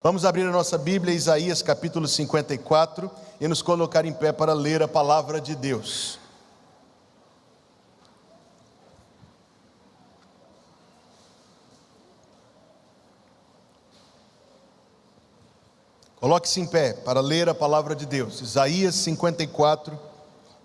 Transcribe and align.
Vamos 0.00 0.24
abrir 0.24 0.46
a 0.46 0.52
nossa 0.52 0.78
Bíblia, 0.78 1.12
Isaías 1.12 1.60
capítulo 1.60 2.06
54, 2.06 3.10
e 3.40 3.48
nos 3.48 3.62
colocar 3.62 4.04
em 4.04 4.12
pé 4.12 4.30
para 4.32 4.52
ler 4.52 4.80
a 4.80 4.86
palavra 4.86 5.40
de 5.40 5.56
Deus. 5.56 6.20
Coloque-se 16.20 16.60
em 16.60 16.66
pé 16.68 16.92
para 16.92 17.20
ler 17.20 17.48
a 17.48 17.54
palavra 17.54 17.96
de 17.96 18.06
Deus. 18.06 18.40
Isaías 18.40 18.94
54, 18.94 19.98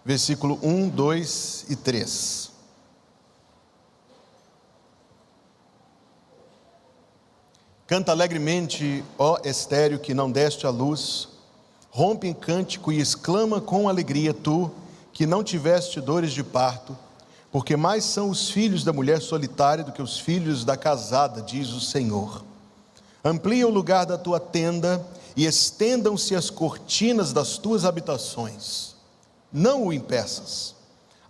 versículo 0.06 0.60
1, 0.62 0.90
2 0.90 1.66
e 1.70 1.76
3. 1.76 2.53
Canta 7.86 8.14
alegremente, 8.14 9.04
ó 9.18 9.38
estéreo 9.44 10.00
que 10.00 10.14
não 10.14 10.32
deste 10.32 10.66
a 10.66 10.70
luz, 10.70 11.28
rompe 11.92 12.28
em 12.28 12.34
cântico 12.34 12.94
e 12.94 13.00
exclama 13.00 13.60
com 13.60 13.90
alegria, 13.90 14.34
tu 14.34 14.72
que 15.12 15.28
não 15.28 15.44
tiveste 15.44 16.00
dores 16.00 16.32
de 16.32 16.44
parto, 16.44 16.98
porque 17.52 17.76
mais 17.76 18.06
são 18.06 18.30
os 18.30 18.50
filhos 18.50 18.86
da 18.86 18.94
mulher 18.94 19.22
solitária 19.22 19.84
do 19.84 19.92
que 19.92 20.02
os 20.02 20.18
filhos 20.18 20.64
da 20.64 20.78
casada, 20.78 21.42
diz 21.42 21.72
o 21.72 21.82
Senhor. 21.82 22.44
Amplia 23.24 23.68
o 23.68 23.72
lugar 23.72 24.06
da 24.06 24.18
tua 24.18 24.40
tenda 24.40 25.06
e 25.36 25.46
estendam-se 25.46 26.36
as 26.38 26.50
cortinas 26.50 27.34
das 27.34 27.58
tuas 27.58 27.84
habitações. 27.84 28.96
Não 29.52 29.88
o 29.88 29.94
impeças. 29.94 30.74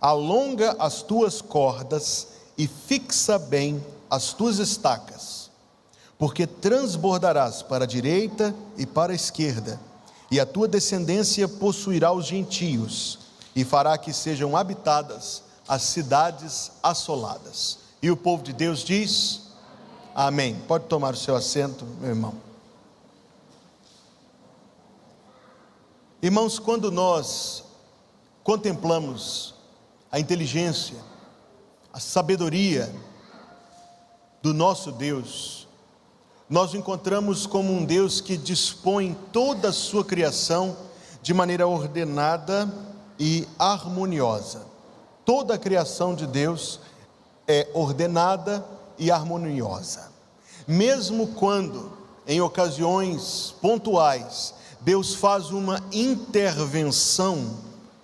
Alonga 0.00 0.76
as 0.78 1.02
tuas 1.02 1.42
cordas 1.42 2.28
e 2.56 2.68
fixa 2.68 3.40
bem 3.40 3.84
as 4.08 4.32
tuas 4.32 4.58
estacas 4.58 5.43
porque 6.18 6.46
transbordarás 6.46 7.62
para 7.62 7.84
a 7.84 7.88
direita 7.88 8.54
e 8.76 8.86
para 8.86 9.12
a 9.12 9.16
esquerda, 9.16 9.80
e 10.30 10.40
a 10.40 10.46
tua 10.46 10.66
descendência 10.66 11.46
possuirá 11.46 12.12
os 12.12 12.26
gentios, 12.26 13.18
e 13.54 13.64
fará 13.64 13.96
que 13.96 14.12
sejam 14.12 14.56
habitadas 14.56 15.42
as 15.68 15.82
cidades 15.82 16.72
assoladas. 16.82 17.78
E 18.02 18.10
o 18.10 18.16
povo 18.16 18.42
de 18.42 18.52
Deus 18.52 18.80
diz: 18.80 19.42
Amém. 20.14 20.56
Pode 20.68 20.86
tomar 20.86 21.14
o 21.14 21.16
seu 21.16 21.34
assento, 21.34 21.84
meu 22.00 22.10
irmão. 22.10 22.34
Irmãos, 26.22 26.58
quando 26.58 26.90
nós 26.90 27.64
contemplamos 28.42 29.54
a 30.10 30.20
inteligência, 30.20 30.96
a 31.92 32.00
sabedoria 32.00 32.94
do 34.40 34.54
nosso 34.54 34.92
Deus, 34.92 35.63
nós 36.54 36.72
o 36.72 36.76
encontramos 36.76 37.46
como 37.46 37.72
um 37.72 37.84
Deus 37.84 38.20
que 38.20 38.36
dispõe 38.36 39.16
toda 39.32 39.70
a 39.70 39.72
sua 39.72 40.04
criação 40.04 40.76
de 41.20 41.34
maneira 41.34 41.66
ordenada 41.66 42.72
e 43.18 43.44
harmoniosa. 43.58 44.64
Toda 45.24 45.54
a 45.54 45.58
criação 45.58 46.14
de 46.14 46.28
Deus 46.28 46.78
é 47.48 47.68
ordenada 47.74 48.64
e 48.96 49.10
harmoniosa. 49.10 50.12
Mesmo 50.64 51.26
quando, 51.26 51.92
em 52.24 52.40
ocasiões 52.40 53.52
pontuais, 53.60 54.54
Deus 54.80 55.12
faz 55.12 55.50
uma 55.50 55.82
intervenção 55.90 57.50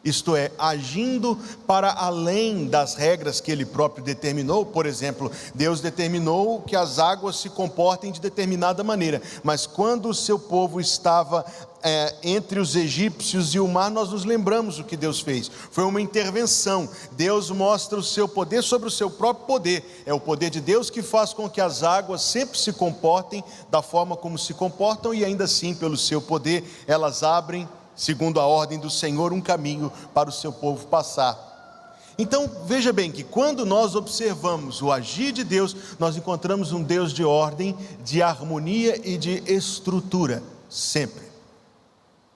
isto 0.05 0.35
é, 0.35 0.51
agindo 0.59 1.39
para 1.67 1.93
além 1.93 2.67
das 2.67 2.95
regras 2.95 3.41
que 3.41 3.53
ele 3.53 3.67
próprio 3.67 4.03
determinou. 4.03 4.65
Por 4.65 4.87
exemplo, 4.87 5.31
Deus 5.55 5.81
determinou 5.81 6.63
que 6.63 6.75
as 6.75 6.99
águas 6.99 7.37
se 7.37 7.51
comportem 7.51 8.11
de 8.11 8.21
determinada 8.21 8.83
maneira, 8.83 9.21
mas 9.43 9.67
quando 9.67 10.09
o 10.09 10.15
seu 10.15 10.39
povo 10.39 10.81
estava 10.81 11.45
é, 11.83 12.15
entre 12.23 12.61
os 12.61 12.77
egípcios 12.77 13.55
e 13.55 13.61
o 13.61 13.67
mar, 13.67 13.91
nós 13.91 14.11
nos 14.11 14.25
lembramos 14.25 14.79
o 14.79 14.85
que 14.85 14.97
Deus 14.97 15.21
fez. 15.21 15.51
Foi 15.71 15.85
uma 15.85 16.01
intervenção. 16.01 16.89
Deus 17.13 17.51
mostra 17.51 17.99
o 17.99 18.03
seu 18.03 18.29
poder 18.29 18.63
sobre 18.63 18.89
o 18.89 18.91
seu 18.91 19.11
próprio 19.11 19.47
poder. 19.47 20.03
É 20.05 20.13
o 20.13 20.21
poder 20.21 20.51
de 20.51 20.61
Deus 20.61 20.91
que 20.91 21.03
faz 21.03 21.33
com 21.33 21.49
que 21.49 21.61
as 21.61 21.83
águas 21.83 22.23
sempre 22.23 22.59
se 22.59 22.73
comportem 22.73 23.43
da 23.71 23.83
forma 23.83 24.17
como 24.17 24.39
se 24.39 24.55
comportam 24.55 25.15
e 25.15 25.25
ainda 25.25 25.45
assim, 25.45 25.75
pelo 25.75 25.97
seu 25.97 26.21
poder, 26.21 26.65
elas 26.87 27.23
abrem 27.23 27.69
segundo 28.01 28.41
a 28.41 28.47
ordem 28.47 28.79
do 28.79 28.89
Senhor, 28.89 29.31
um 29.31 29.43
caminho 29.43 29.93
para 30.15 30.31
o 30.31 30.33
seu 30.33 30.51
povo 30.51 30.87
passar. 30.87 31.99
Então, 32.17 32.51
veja 32.65 32.95
bem 32.95 33.13
que 33.13 33.23
quando 33.23 33.67
nós 33.67 33.95
observamos 33.95 34.81
o 34.81 34.91
agir 34.91 35.33
de 35.33 35.45
Deus, 35.45 35.77
nós 35.99 36.17
encontramos 36.17 36.73
um 36.73 36.83
Deus 36.83 37.13
de 37.13 37.23
ordem, 37.23 37.77
de 38.03 38.23
harmonia 38.23 38.99
e 39.07 39.19
de 39.19 39.43
estrutura, 39.47 40.43
sempre. 40.67 41.25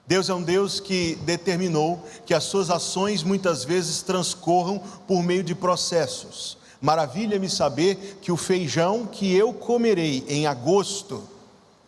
Deus 0.05 0.29
é 0.29 0.35
um 0.35 0.43
Deus 0.43 0.79
que 0.79 1.15
determinou 1.23 1.99
que 2.27 2.35
as 2.35 2.43
suas 2.43 2.69
ações 2.69 3.23
muitas 3.23 3.63
vezes 3.63 4.03
transcorram 4.03 4.77
por 5.07 5.23
meio 5.23 5.43
de 5.43 5.55
processos. 5.55 6.59
Maravilha-me 6.79 7.49
saber 7.49 8.19
que 8.21 8.31
o 8.31 8.37
feijão 8.37 9.07
que 9.07 9.35
eu 9.35 9.51
comerei 9.51 10.23
em 10.27 10.45
agosto, 10.45 11.23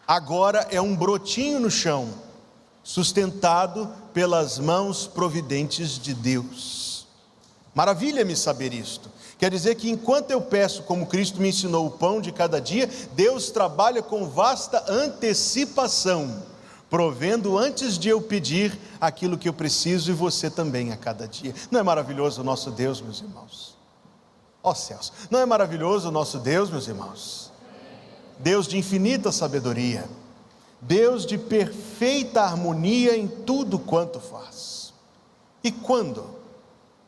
agora 0.07 0.67
é 0.71 0.81
um 0.81 0.95
brotinho 0.95 1.59
no 1.59 1.69
chão 1.69 2.25
sustentado 2.87 3.89
pelas 4.13 4.57
mãos 4.57 5.05
providentes 5.07 5.99
de 5.99 6.13
Deus. 6.13 7.05
Maravilha-me 7.75 8.33
saber 8.33 8.73
isto. 8.73 9.11
Quer 9.37 9.51
dizer 9.51 9.75
que 9.75 9.89
enquanto 9.89 10.31
eu 10.31 10.39
peço, 10.39 10.83
como 10.83 11.05
Cristo 11.05 11.41
me 11.41 11.49
ensinou, 11.49 11.85
o 11.85 11.91
pão 11.91 12.21
de 12.21 12.31
cada 12.31 12.61
dia, 12.61 12.89
Deus 13.13 13.49
trabalha 13.49 14.01
com 14.01 14.29
vasta 14.29 14.85
antecipação, 14.87 16.41
provendo 16.89 17.57
antes 17.57 17.97
de 17.97 18.07
eu 18.07 18.21
pedir 18.21 18.79
aquilo 19.01 19.37
que 19.37 19.49
eu 19.49 19.53
preciso 19.53 20.09
e 20.11 20.13
você 20.13 20.49
também 20.49 20.93
a 20.93 20.95
cada 20.95 21.27
dia. 21.27 21.53
Não 21.69 21.81
é 21.81 21.83
maravilhoso 21.83 22.39
o 22.39 22.45
nosso 22.45 22.71
Deus, 22.71 23.01
meus 23.01 23.19
irmãos? 23.19 23.75
Ó 24.63 24.71
oh, 24.71 24.75
céus, 24.75 25.11
não 25.29 25.41
é 25.41 25.45
maravilhoso 25.45 26.07
o 26.07 26.11
nosso 26.11 26.39
Deus, 26.39 26.69
meus 26.69 26.87
irmãos? 26.87 27.51
Deus 28.39 28.65
de 28.65 28.77
infinita 28.77 29.29
sabedoria 29.29 30.07
Deus 30.81 31.25
de 31.25 31.37
perfeita 31.37 32.41
harmonia 32.41 33.17
em 33.17 33.27
tudo 33.27 33.79
quanto 33.79 34.19
faz. 34.19 34.93
E 35.63 35.71
quando 35.71 36.25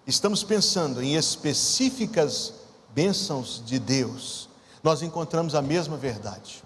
estamos 0.08 0.44
pensando 0.44 1.04
em 1.04 1.16
específicas 1.16 2.54
bênçãos 2.94 3.62
de 3.66 3.78
Deus, 3.78 4.50
nós 4.84 5.02
encontramos 5.02 5.54
a 5.54 5.62
mesma 5.62 5.98
verdade. 5.98 6.64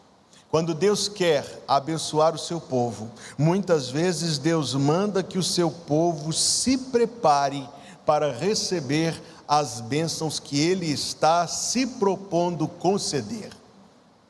Quando 0.49 0.73
Deus 0.73 1.07
quer 1.07 1.63
abençoar 1.67 2.35
o 2.35 2.39
seu 2.39 2.61
povo, 2.61 3.11
muitas 3.37 3.89
vezes 3.89 4.37
Deus 4.37 4.73
manda 4.75 5.23
que 5.23 5.37
o 5.37 5.43
seu 5.43 5.69
povo 5.69 6.31
se 6.31 6.77
prepare 6.77 7.67
para 8.05 8.31
receber 8.31 9.19
as 9.47 9.81
bênçãos 9.81 10.39
que 10.39 10.59
ele 10.59 10.85
está 10.85 11.47
se 11.47 11.85
propondo 11.87 12.67
conceder. 12.67 13.49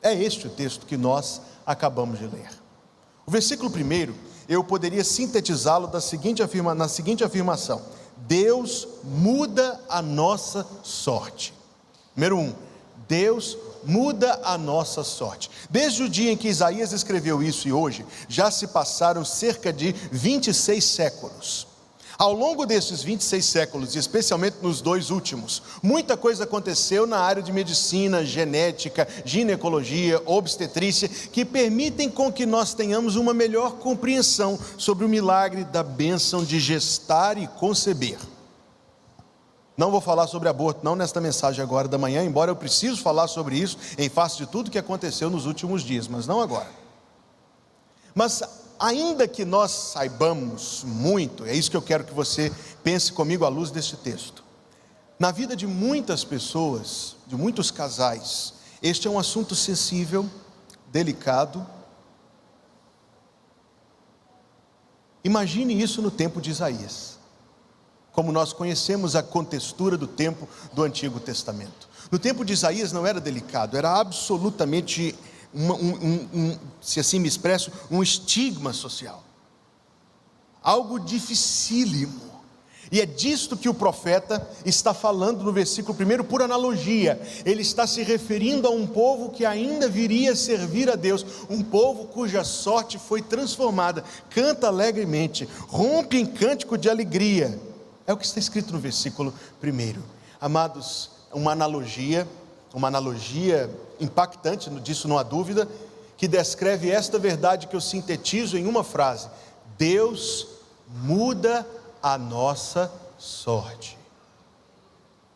É 0.02 0.14
este 0.14 0.46
o 0.46 0.50
texto 0.50 0.86
que 0.86 0.96
nós 0.96 1.40
acabamos 1.66 2.18
de 2.18 2.26
ler. 2.26 2.63
O 3.26 3.30
versículo 3.30 3.70
primeiro, 3.70 4.14
eu 4.48 4.62
poderia 4.62 5.04
sintetizá-lo 5.04 5.86
da 5.86 6.00
seguinte 6.00 6.42
afirma, 6.42 6.74
na 6.74 6.88
seguinte 6.88 7.24
afirmação: 7.24 7.80
Deus 8.16 8.86
muda 9.02 9.80
a 9.88 10.02
nossa 10.02 10.66
sorte. 10.82 11.54
Número 12.14 12.38
um, 12.38 12.54
Deus 13.08 13.56
muda 13.84 14.40
a 14.44 14.56
nossa 14.56 15.02
sorte. 15.02 15.50
Desde 15.68 16.02
o 16.02 16.08
dia 16.08 16.32
em 16.32 16.36
que 16.36 16.48
Isaías 16.48 16.92
escreveu 16.92 17.42
isso 17.42 17.68
e 17.68 17.72
hoje, 17.72 18.04
já 18.28 18.50
se 18.50 18.66
passaram 18.68 19.24
cerca 19.24 19.72
de 19.72 19.92
26 20.10 20.84
séculos. 20.84 21.66
Ao 22.16 22.32
longo 22.32 22.64
desses 22.64 23.02
26 23.02 23.44
séculos, 23.44 23.94
e 23.94 23.98
especialmente 23.98 24.58
nos 24.62 24.80
dois 24.80 25.10
últimos, 25.10 25.62
muita 25.82 26.16
coisa 26.16 26.44
aconteceu 26.44 27.06
na 27.06 27.18
área 27.18 27.42
de 27.42 27.52
medicina, 27.52 28.24
genética, 28.24 29.08
ginecologia, 29.24 30.22
obstetrícia, 30.24 31.08
que 31.08 31.44
permitem 31.44 32.08
com 32.08 32.32
que 32.32 32.46
nós 32.46 32.72
tenhamos 32.72 33.16
uma 33.16 33.34
melhor 33.34 33.78
compreensão 33.78 34.58
sobre 34.78 35.04
o 35.04 35.08
milagre 35.08 35.64
da 35.64 35.82
bênção 35.82 36.44
de 36.44 36.60
gestar 36.60 37.36
e 37.36 37.48
conceber. 37.48 38.18
Não 39.76 39.90
vou 39.90 40.00
falar 40.00 40.28
sobre 40.28 40.48
aborto, 40.48 40.84
não 40.84 40.94
nesta 40.94 41.20
mensagem 41.20 41.60
agora 41.60 41.88
da 41.88 41.98
manhã, 41.98 42.22
embora 42.22 42.48
eu 42.48 42.56
preciso 42.56 43.02
falar 43.02 43.26
sobre 43.26 43.56
isso 43.56 43.76
em 43.98 44.08
face 44.08 44.36
de 44.36 44.46
tudo 44.46 44.70
que 44.70 44.78
aconteceu 44.78 45.28
nos 45.28 45.46
últimos 45.46 45.82
dias, 45.82 46.06
mas 46.06 46.28
não 46.28 46.40
agora. 46.40 46.70
Mas 48.14 48.40
ainda 48.78 49.26
que 49.28 49.44
nós 49.44 49.70
saibamos 49.70 50.82
muito, 50.84 51.44
é 51.44 51.54
isso 51.54 51.70
que 51.70 51.76
eu 51.76 51.82
quero 51.82 52.04
que 52.04 52.12
você 52.12 52.52
pense 52.82 53.12
comigo 53.12 53.44
à 53.44 53.48
luz 53.48 53.70
deste 53.70 53.96
texto. 53.96 54.44
Na 55.18 55.30
vida 55.30 55.54
de 55.54 55.66
muitas 55.66 56.24
pessoas, 56.24 57.16
de 57.26 57.36
muitos 57.36 57.70
casais, 57.70 58.54
este 58.82 59.06
é 59.06 59.10
um 59.10 59.18
assunto 59.18 59.54
sensível, 59.54 60.28
delicado. 60.92 61.66
Imagine 65.22 65.80
isso 65.80 66.02
no 66.02 66.10
tempo 66.10 66.40
de 66.40 66.50
Isaías, 66.50 67.18
como 68.12 68.30
nós 68.30 68.52
conhecemos 68.52 69.16
a 69.16 69.22
contextura 69.22 69.96
do 69.96 70.06
tempo 70.06 70.48
do 70.72 70.82
Antigo 70.82 71.18
Testamento. 71.18 71.88
No 72.10 72.18
tempo 72.18 72.44
de 72.44 72.52
Isaías 72.52 72.92
não 72.92 73.06
era 73.06 73.20
delicado, 73.20 73.76
era 73.76 73.98
absolutamente 73.98 75.14
um, 75.54 76.28
um, 76.34 76.58
se 76.80 76.98
assim 76.98 77.18
me 77.18 77.28
expresso, 77.28 77.70
um 77.90 78.02
estigma 78.02 78.72
social. 78.72 79.22
Algo 80.62 80.98
dificílimo. 80.98 82.34
E 82.90 83.00
é 83.00 83.06
disto 83.06 83.56
que 83.56 83.68
o 83.68 83.74
profeta 83.74 84.46
está 84.64 84.92
falando 84.92 85.42
no 85.42 85.52
versículo 85.52 85.96
1 85.98 86.24
por 86.24 86.42
analogia. 86.42 87.20
Ele 87.44 87.62
está 87.62 87.86
se 87.86 88.02
referindo 88.02 88.68
a 88.68 88.70
um 88.70 88.86
povo 88.86 89.30
que 89.30 89.44
ainda 89.44 89.88
viria 89.88 90.36
servir 90.36 90.90
a 90.90 90.94
Deus, 90.94 91.24
um 91.48 91.62
povo 91.62 92.06
cuja 92.06 92.44
sorte 92.44 92.98
foi 92.98 93.22
transformada. 93.22 94.04
Canta 94.30 94.68
alegremente, 94.68 95.48
rompe 95.66 96.18
em 96.18 96.26
cântico 96.26 96.76
de 96.76 96.88
alegria. 96.88 97.58
É 98.06 98.12
o 98.12 98.16
que 98.16 98.26
está 98.26 98.38
escrito 98.38 98.72
no 98.72 98.78
versículo 98.78 99.32
1. 99.62 100.02
Amados, 100.40 101.10
uma 101.32 101.52
analogia, 101.52 102.28
uma 102.74 102.88
analogia 102.88 103.70
impactante, 104.00 104.68
disso 104.80 105.06
não 105.06 105.16
há 105.16 105.22
dúvida, 105.22 105.68
que 106.16 106.26
descreve 106.26 106.90
esta 106.90 107.18
verdade 107.18 107.68
que 107.68 107.76
eu 107.76 107.80
sintetizo 107.80 108.58
em 108.58 108.66
uma 108.66 108.82
frase: 108.82 109.28
Deus 109.78 110.48
muda 110.88 111.66
a 112.02 112.18
nossa 112.18 112.92
sorte. 113.16 113.96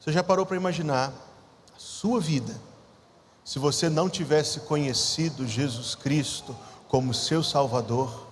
Você 0.00 0.12
já 0.12 0.22
parou 0.22 0.44
para 0.44 0.56
imaginar 0.56 1.12
a 1.74 1.78
sua 1.78 2.20
vida 2.20 2.54
se 3.44 3.58
você 3.58 3.88
não 3.88 4.08
tivesse 4.08 4.60
conhecido 4.60 5.46
Jesus 5.46 5.94
Cristo 5.94 6.54
como 6.88 7.14
seu 7.14 7.42
Salvador? 7.42 8.26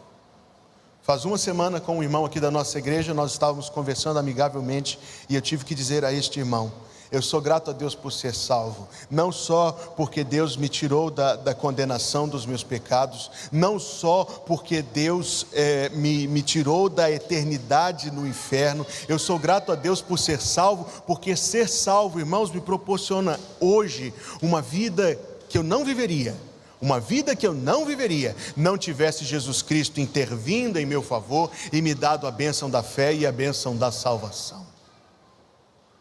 Faz 1.03 1.25
uma 1.25 1.39
semana 1.39 1.81
com 1.81 1.99
um 1.99 2.03
irmão 2.03 2.25
aqui 2.25 2.41
da 2.41 2.51
nossa 2.51 2.79
igreja, 2.79 3.15
nós 3.15 3.31
estávamos 3.31 3.71
conversando 3.71 4.19
amigavelmente 4.19 4.99
e 5.29 5.37
eu 5.37 5.41
tive 5.41 5.65
que 5.65 5.75
dizer 5.75 6.05
a 6.05 6.13
este 6.13 6.41
irmão: 6.41 6.73
eu 7.11 7.23
sou 7.23 7.41
grato 7.41 7.71
a 7.71 7.73
Deus 7.73 7.95
por 7.95 8.13
ser 8.13 8.35
salvo, 8.35 8.89
não 9.11 9.31
só 9.31 9.73
porque 9.97 10.25
Deus 10.25 10.57
me 10.57 10.69
tirou 10.69 11.11
da, 11.11 11.37
da 11.37 11.55
condenação 11.55 12.29
dos 12.29 12.47
meus 12.47 12.63
pecados, 12.63 13.31
não 13.53 13.79
só 13.79 14.25
porque 14.25 14.83
Deus 14.83 15.47
é, 15.53 15.89
me, 15.91 16.27
me 16.27 16.43
tirou 16.43 16.89
da 16.89 17.11
eternidade 17.11 18.11
no 18.11 18.27
inferno, 18.27 18.87
eu 19.09 19.19
sou 19.19 19.39
grato 19.39 19.73
a 19.73 19.75
Deus 19.75 20.01
por 20.01 20.19
ser 20.19 20.41
salvo, 20.41 20.87
porque 21.07 21.37
ser 21.37 21.69
salvo, 21.69 22.19
irmãos, 22.19 22.51
me 22.51 22.61
proporciona 22.61 23.39
hoje 23.61 24.13
uma 24.43 24.61
vida 24.61 25.19
que 25.49 25.57
eu 25.57 25.63
não 25.63 25.85
viveria, 25.85 26.35
uma 26.81 27.01
vida 27.01 27.35
que 27.35 27.47
eu 27.47 27.55
não 27.55 27.85
viveria, 27.85 28.37
não 28.57 28.77
tivesse 28.77 29.25
Jesus 29.25 29.63
Cristo 29.63 30.01
intervindo 30.01 30.79
em 30.79 30.87
meu 30.87 31.03
favor 31.03 31.51
e 31.73 31.81
me 31.81 31.95
dado 31.95 32.27
a 32.27 32.31
bênção 32.31 32.69
da 32.69 32.83
fé 32.83 33.15
e 33.15 33.27
a 33.27 33.33
bênção 33.33 33.77
da 33.77 33.91
salvação. 33.91 34.66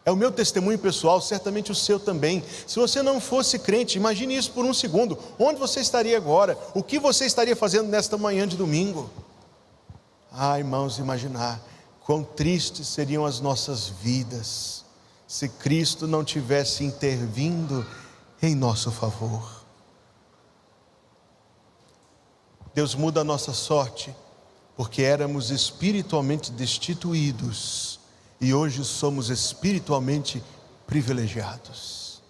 É 0.06 0.12
o 0.12 0.16
meu 0.16 0.31
testemunho 0.31 0.78
pessoal, 0.78 1.19
certamente 1.19 1.72
o 1.72 1.75
seu 1.75 2.00
também. 2.00 2.44
Se 2.68 2.78
você 2.78 3.02
não 3.02 3.19
fosse 3.19 3.57
crente, 3.57 3.98
imagine 3.98 4.38
isso 4.38 4.52
por 4.52 4.63
um 4.63 4.74
segundo. 4.74 5.18
Onde 5.40 5.60
você 5.60 5.80
estaria 5.80 6.16
agora? 6.16 6.56
O 6.75 6.84
que 6.84 7.00
você 7.00 7.25
estaria 7.25 7.56
fazendo 7.56 7.90
nesta 7.90 8.16
manhã 8.16 8.48
de 8.48 8.56
domingo? 8.56 9.10
Ah, 10.31 10.60
irmãos, 10.60 11.00
imaginar 11.00 11.60
quão 12.02 12.24
tristes 12.24 12.88
seriam 12.88 13.25
as 13.25 13.40
nossas 13.40 13.88
vidas 13.88 14.86
se 15.28 15.50
Cristo 15.50 16.06
não 16.06 16.24
tivesse 16.24 16.84
intervindo 16.84 17.84
em 18.40 18.54
nosso 18.54 18.92
favor. 18.92 19.66
Deus 22.75 22.94
muda 22.94 23.22
a 23.22 23.24
nossa 23.24 23.54
sorte 23.54 24.16
porque 24.75 25.02
éramos 25.02 25.50
espiritualmente 25.50 26.52
destituídos 26.52 27.94
e 28.40 28.54
hoje 28.54 28.84
somos 28.84 29.30
espiritualmente 29.30 30.44
privilegiados. 30.86 32.22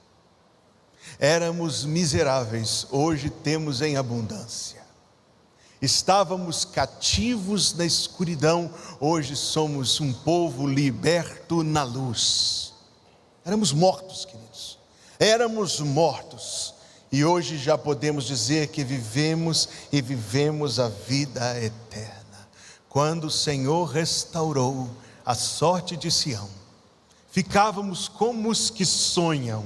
Éramos 1.19 1.85
miseráveis, 1.85 2.87
hoje 2.91 3.29
temos 3.29 3.81
em 3.81 3.95
abundância. 3.95 4.83
Estávamos 5.81 6.65
cativos 6.65 7.73
na 7.73 7.85
escuridão, 7.85 8.71
hoje 8.99 9.35
somos 9.35 9.99
um 9.99 10.11
povo 10.11 10.67
liberto 10.67 11.63
na 11.63 11.83
luz. 11.83 12.73
Éramos 13.45 13.71
mortos, 13.71 14.25
queridos. 14.25 14.79
Éramos 15.19 15.79
mortos. 15.79 16.73
E 17.11 17.23
hoje 17.23 17.57
já 17.57 17.77
podemos 17.77 18.25
dizer 18.25 18.67
que 18.67 18.83
vivemos 18.83 19.69
e 19.91 20.01
vivemos 20.01 20.79
a 20.79 20.89
vida 20.89 21.61
eterna. 21.61 22.47
Quando 22.89 23.25
o 23.25 23.31
Senhor 23.31 23.85
restaurou 23.85 24.89
a 25.25 25.33
sorte 25.33 25.97
de 25.97 26.11
Sião. 26.11 26.49
Ficávamos 27.31 28.07
como 28.07 28.49
os 28.49 28.69
que 28.69 28.85
sonham. 28.85 29.65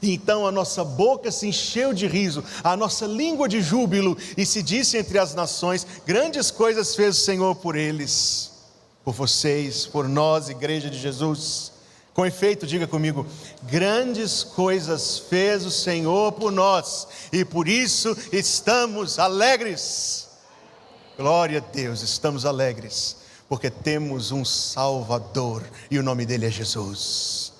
Então 0.00 0.46
a 0.46 0.52
nossa 0.52 0.84
boca 0.84 1.32
se 1.32 1.48
encheu 1.48 1.92
de 1.92 2.06
riso, 2.06 2.44
a 2.62 2.76
nossa 2.76 3.06
língua 3.06 3.48
de 3.48 3.60
júbilo, 3.60 4.16
e 4.36 4.46
se 4.46 4.62
disse 4.62 4.96
entre 4.96 5.18
as 5.18 5.34
nações: 5.34 5.84
Grandes 6.06 6.52
coisas 6.52 6.94
fez 6.94 7.16
o 7.16 7.20
Senhor 7.20 7.56
por 7.56 7.74
eles, 7.74 8.52
por 9.04 9.14
vocês, 9.14 9.84
por 9.84 10.08
nós, 10.08 10.48
Igreja 10.48 10.88
de 10.88 10.96
Jesus. 10.96 11.72
Com 12.14 12.24
efeito, 12.24 12.68
diga 12.68 12.86
comigo: 12.86 13.26
grandes 13.64 14.44
coisas 14.44 15.18
fez 15.18 15.66
o 15.66 15.72
Senhor 15.72 16.30
por 16.30 16.52
nós, 16.52 17.08
e 17.32 17.44
por 17.44 17.66
isso 17.66 18.16
estamos 18.30 19.18
alegres. 19.18 20.28
Glória 21.16 21.58
a 21.58 21.72
Deus, 21.72 22.02
estamos 22.02 22.46
alegres 22.46 23.17
porque 23.48 23.70
temos 23.70 24.30
um 24.30 24.44
Salvador 24.44 25.62
e 25.90 25.98
o 25.98 26.02
nome 26.02 26.26
dele 26.26 26.46
é 26.46 26.50
Jesus. 26.50 27.52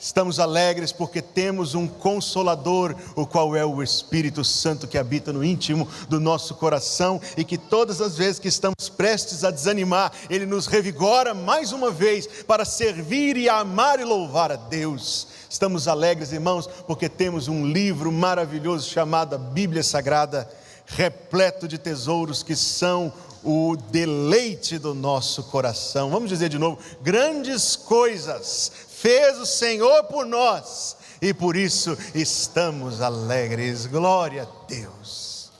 Estamos 0.00 0.38
alegres 0.38 0.92
porque 0.92 1.20
temos 1.20 1.74
um 1.74 1.88
consolador, 1.88 2.94
o 3.16 3.26
qual 3.26 3.56
é 3.56 3.64
o 3.64 3.82
Espírito 3.82 4.44
Santo 4.44 4.86
que 4.86 4.96
habita 4.96 5.32
no 5.32 5.42
íntimo 5.42 5.88
do 6.08 6.20
nosso 6.20 6.54
coração 6.54 7.20
e 7.36 7.42
que 7.42 7.58
todas 7.58 8.00
as 8.00 8.16
vezes 8.16 8.38
que 8.38 8.46
estamos 8.46 8.88
prestes 8.88 9.42
a 9.42 9.50
desanimar, 9.50 10.12
ele 10.30 10.46
nos 10.46 10.68
revigora 10.68 11.34
mais 11.34 11.72
uma 11.72 11.90
vez 11.90 12.28
para 12.44 12.64
servir 12.64 13.36
e 13.36 13.48
amar 13.48 13.98
e 13.98 14.04
louvar 14.04 14.52
a 14.52 14.56
Deus. 14.56 15.26
Estamos 15.50 15.88
alegres, 15.88 16.30
irmãos, 16.30 16.68
porque 16.86 17.08
temos 17.08 17.48
um 17.48 17.66
livro 17.66 18.12
maravilhoso 18.12 18.88
chamado 18.88 19.36
Bíblia 19.36 19.82
Sagrada, 19.82 20.48
repleto 20.86 21.66
de 21.66 21.76
tesouros 21.76 22.44
que 22.44 22.54
são 22.54 23.12
o 23.42 23.76
deleite 23.76 24.78
do 24.78 24.94
nosso 24.94 25.44
coração. 25.44 26.10
Vamos 26.10 26.28
dizer 26.28 26.48
de 26.48 26.58
novo: 26.58 26.78
grandes 27.02 27.76
coisas 27.76 28.70
fez 28.88 29.38
o 29.38 29.46
Senhor 29.46 30.04
por 30.04 30.26
nós 30.26 30.96
e 31.20 31.32
por 31.32 31.56
isso 31.56 31.96
estamos 32.14 33.00
alegres. 33.00 33.86
Glória 33.86 34.42
a 34.42 34.66
Deus. 34.66 35.50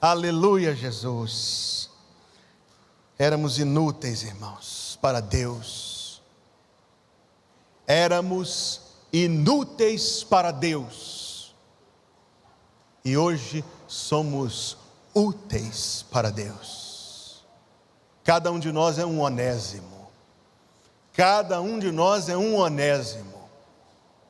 Aleluia, 0.00 0.74
Jesus. 0.74 1.90
Éramos 3.18 3.58
inúteis, 3.58 4.22
irmãos, 4.22 4.96
para 5.02 5.20
Deus. 5.20 6.22
Éramos 7.86 8.80
inúteis 9.12 10.22
para 10.22 10.50
Deus. 10.50 11.54
E 13.04 13.16
hoje 13.16 13.64
somos 13.88 14.76
úteis 15.14 16.04
para 16.10 16.30
Deus. 16.30 16.87
Cada 18.28 18.52
um 18.52 18.58
de 18.58 18.70
nós 18.70 18.98
é 18.98 19.06
um 19.06 19.22
onésimo. 19.22 20.06
Cada 21.14 21.62
um 21.62 21.78
de 21.78 21.90
nós 21.90 22.28
é 22.28 22.36
um 22.36 22.56
onésimo. 22.56 23.48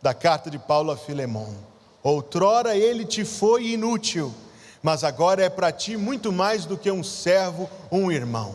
Da 0.00 0.14
carta 0.14 0.48
de 0.48 0.56
Paulo 0.56 0.92
a 0.92 0.96
Filemão. 0.96 1.52
Outrora 2.00 2.76
ele 2.76 3.04
te 3.04 3.24
foi 3.24 3.70
inútil, 3.70 4.32
mas 4.80 5.02
agora 5.02 5.42
é 5.42 5.50
para 5.50 5.72
ti 5.72 5.96
muito 5.96 6.30
mais 6.30 6.64
do 6.64 6.78
que 6.78 6.88
um 6.92 7.02
servo, 7.02 7.68
um 7.90 8.12
irmão. 8.12 8.54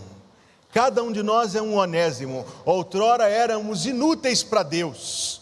Cada 0.71 1.03
um 1.03 1.12
de 1.12 1.21
nós 1.21 1.55
é 1.55 1.62
um 1.62 1.75
onésimo. 1.75 2.45
Outrora 2.63 3.27
éramos 3.27 3.85
inúteis 3.85 4.43
para 4.43 4.63
Deus. 4.63 5.41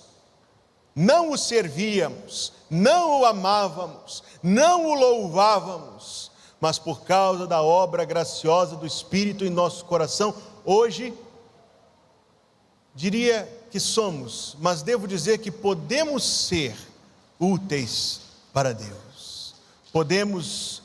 Não 0.96 1.30
o 1.30 1.38
servíamos, 1.38 2.54
não 2.68 3.22
o 3.22 3.26
amávamos, 3.28 4.24
não 4.42 4.88
o 4.88 4.96
louvávamos 4.96 6.31
mas 6.62 6.78
por 6.78 7.02
causa 7.02 7.48
da 7.48 7.64
obra 7.64 8.06
graciosa 8.06 8.76
do 8.76 8.86
Espírito 8.86 9.44
em 9.44 9.50
nosso 9.50 9.84
coração, 9.86 10.34
hoje, 10.64 11.12
diria 12.94 13.50
que 13.72 13.80
somos, 13.80 14.56
mas 14.60 14.84
devo 14.84 15.08
dizer 15.08 15.40
que 15.40 15.50
podemos 15.50 16.24
ser 16.24 16.78
úteis 17.40 18.22
para 18.54 18.74
Deus, 18.76 19.56
podemos 19.92 20.84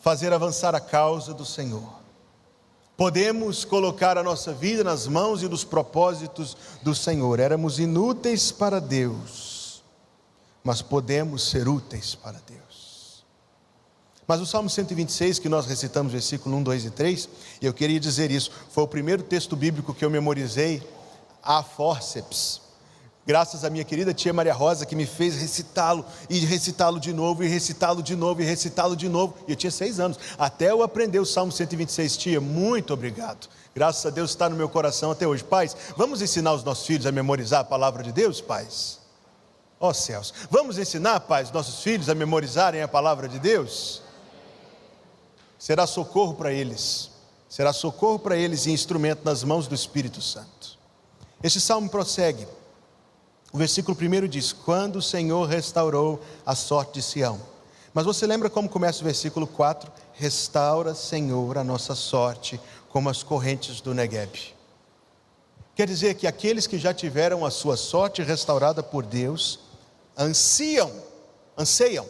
fazer 0.00 0.32
avançar 0.32 0.74
a 0.74 0.80
causa 0.80 1.32
do 1.32 1.44
Senhor. 1.44 2.02
Podemos 2.96 3.64
colocar 3.64 4.18
a 4.18 4.22
nossa 4.22 4.52
vida 4.52 4.84
nas 4.84 5.06
mãos 5.06 5.42
e 5.42 5.48
nos 5.48 5.64
propósitos 5.64 6.56
do 6.82 6.94
Senhor. 6.94 7.40
Éramos 7.40 7.78
inúteis 7.78 8.52
para 8.52 8.80
Deus, 8.80 9.82
mas 10.62 10.82
podemos 10.82 11.48
ser 11.48 11.68
úteis 11.68 12.14
para 12.14 12.40
Deus. 12.46 12.71
Mas 14.32 14.40
o 14.40 14.46
Salmo 14.46 14.70
126, 14.70 15.38
que 15.38 15.46
nós 15.46 15.66
recitamos, 15.66 16.10
versículo 16.10 16.56
1, 16.56 16.62
2 16.62 16.84
e 16.86 16.90
3, 16.90 17.28
eu 17.60 17.74
queria 17.74 18.00
dizer 18.00 18.30
isso, 18.30 18.50
foi 18.70 18.82
o 18.82 18.88
primeiro 18.88 19.22
texto 19.22 19.54
bíblico 19.54 19.92
que 19.92 20.02
eu 20.02 20.08
memorizei 20.08 20.82
a 21.42 21.62
forceps. 21.62 22.62
Graças 23.26 23.62
à 23.62 23.68
minha 23.68 23.84
querida 23.84 24.14
tia 24.14 24.32
Maria 24.32 24.54
Rosa, 24.54 24.86
que 24.86 24.96
me 24.96 25.04
fez 25.04 25.36
recitá-lo, 25.36 26.02
e 26.30 26.38
recitá-lo 26.38 26.98
de 26.98 27.12
novo, 27.12 27.44
e 27.44 27.46
recitá-lo 27.46 28.02
de 28.02 28.16
novo, 28.16 28.40
e 28.40 28.44
recitá-lo 28.46 28.96
de 28.96 29.06
novo. 29.06 29.34
E 29.46 29.50
eu 29.50 29.56
tinha 29.56 29.70
seis 29.70 30.00
anos, 30.00 30.18
até 30.38 30.70
eu 30.70 30.82
aprender 30.82 31.20
o 31.20 31.26
Salmo 31.26 31.52
126. 31.52 32.16
Tia, 32.16 32.40
muito 32.40 32.94
obrigado. 32.94 33.50
Graças 33.74 34.06
a 34.06 34.08
Deus 34.08 34.30
está 34.30 34.48
no 34.48 34.56
meu 34.56 34.70
coração 34.70 35.10
até 35.10 35.26
hoje. 35.26 35.44
Pais, 35.44 35.76
vamos 35.94 36.22
ensinar 36.22 36.54
os 36.54 36.64
nossos 36.64 36.86
filhos 36.86 37.04
a 37.04 37.12
memorizar 37.12 37.60
a 37.60 37.64
palavra 37.64 38.02
de 38.02 38.12
Deus, 38.12 38.40
pais? 38.40 38.98
Ó 39.78 39.90
oh, 39.90 39.94
céus, 39.94 40.32
vamos 40.50 40.78
ensinar, 40.78 41.20
pais, 41.20 41.50
nossos 41.50 41.82
filhos 41.82 42.08
a 42.08 42.14
memorizarem 42.14 42.80
a 42.80 42.88
palavra 42.88 43.28
de 43.28 43.38
Deus? 43.38 44.01
Será 45.62 45.86
socorro 45.86 46.34
para 46.34 46.52
eles, 46.52 47.08
será 47.48 47.72
socorro 47.72 48.18
para 48.18 48.36
eles 48.36 48.66
e 48.66 48.72
instrumento 48.72 49.24
nas 49.24 49.44
mãos 49.44 49.68
do 49.68 49.76
Espírito 49.76 50.20
Santo. 50.20 50.76
Este 51.40 51.60
salmo 51.60 51.88
prossegue. 51.88 52.48
O 53.52 53.58
versículo 53.58 53.96
primeiro 53.96 54.26
diz: 54.26 54.52
Quando 54.52 54.96
o 54.96 55.00
Senhor 55.00 55.48
restaurou 55.48 56.20
a 56.44 56.56
sorte 56.56 56.94
de 56.94 57.02
Sião. 57.02 57.40
Mas 57.94 58.04
você 58.04 58.26
lembra 58.26 58.50
como 58.50 58.68
começa 58.68 59.02
o 59.02 59.04
versículo 59.04 59.46
4? 59.46 59.88
Restaura, 60.14 60.96
Senhor, 60.96 61.56
a 61.56 61.62
nossa 61.62 61.94
sorte, 61.94 62.60
como 62.88 63.08
as 63.08 63.22
correntes 63.22 63.80
do 63.80 63.94
Negueb. 63.94 64.36
Quer 65.76 65.86
dizer 65.86 66.14
que 66.14 66.26
aqueles 66.26 66.66
que 66.66 66.76
já 66.76 66.92
tiveram 66.92 67.46
a 67.46 67.52
sua 67.52 67.76
sorte 67.76 68.20
restaurada 68.20 68.82
por 68.82 69.06
Deus, 69.06 69.60
ansiam, 70.18 70.90
anseiam, 71.56 72.04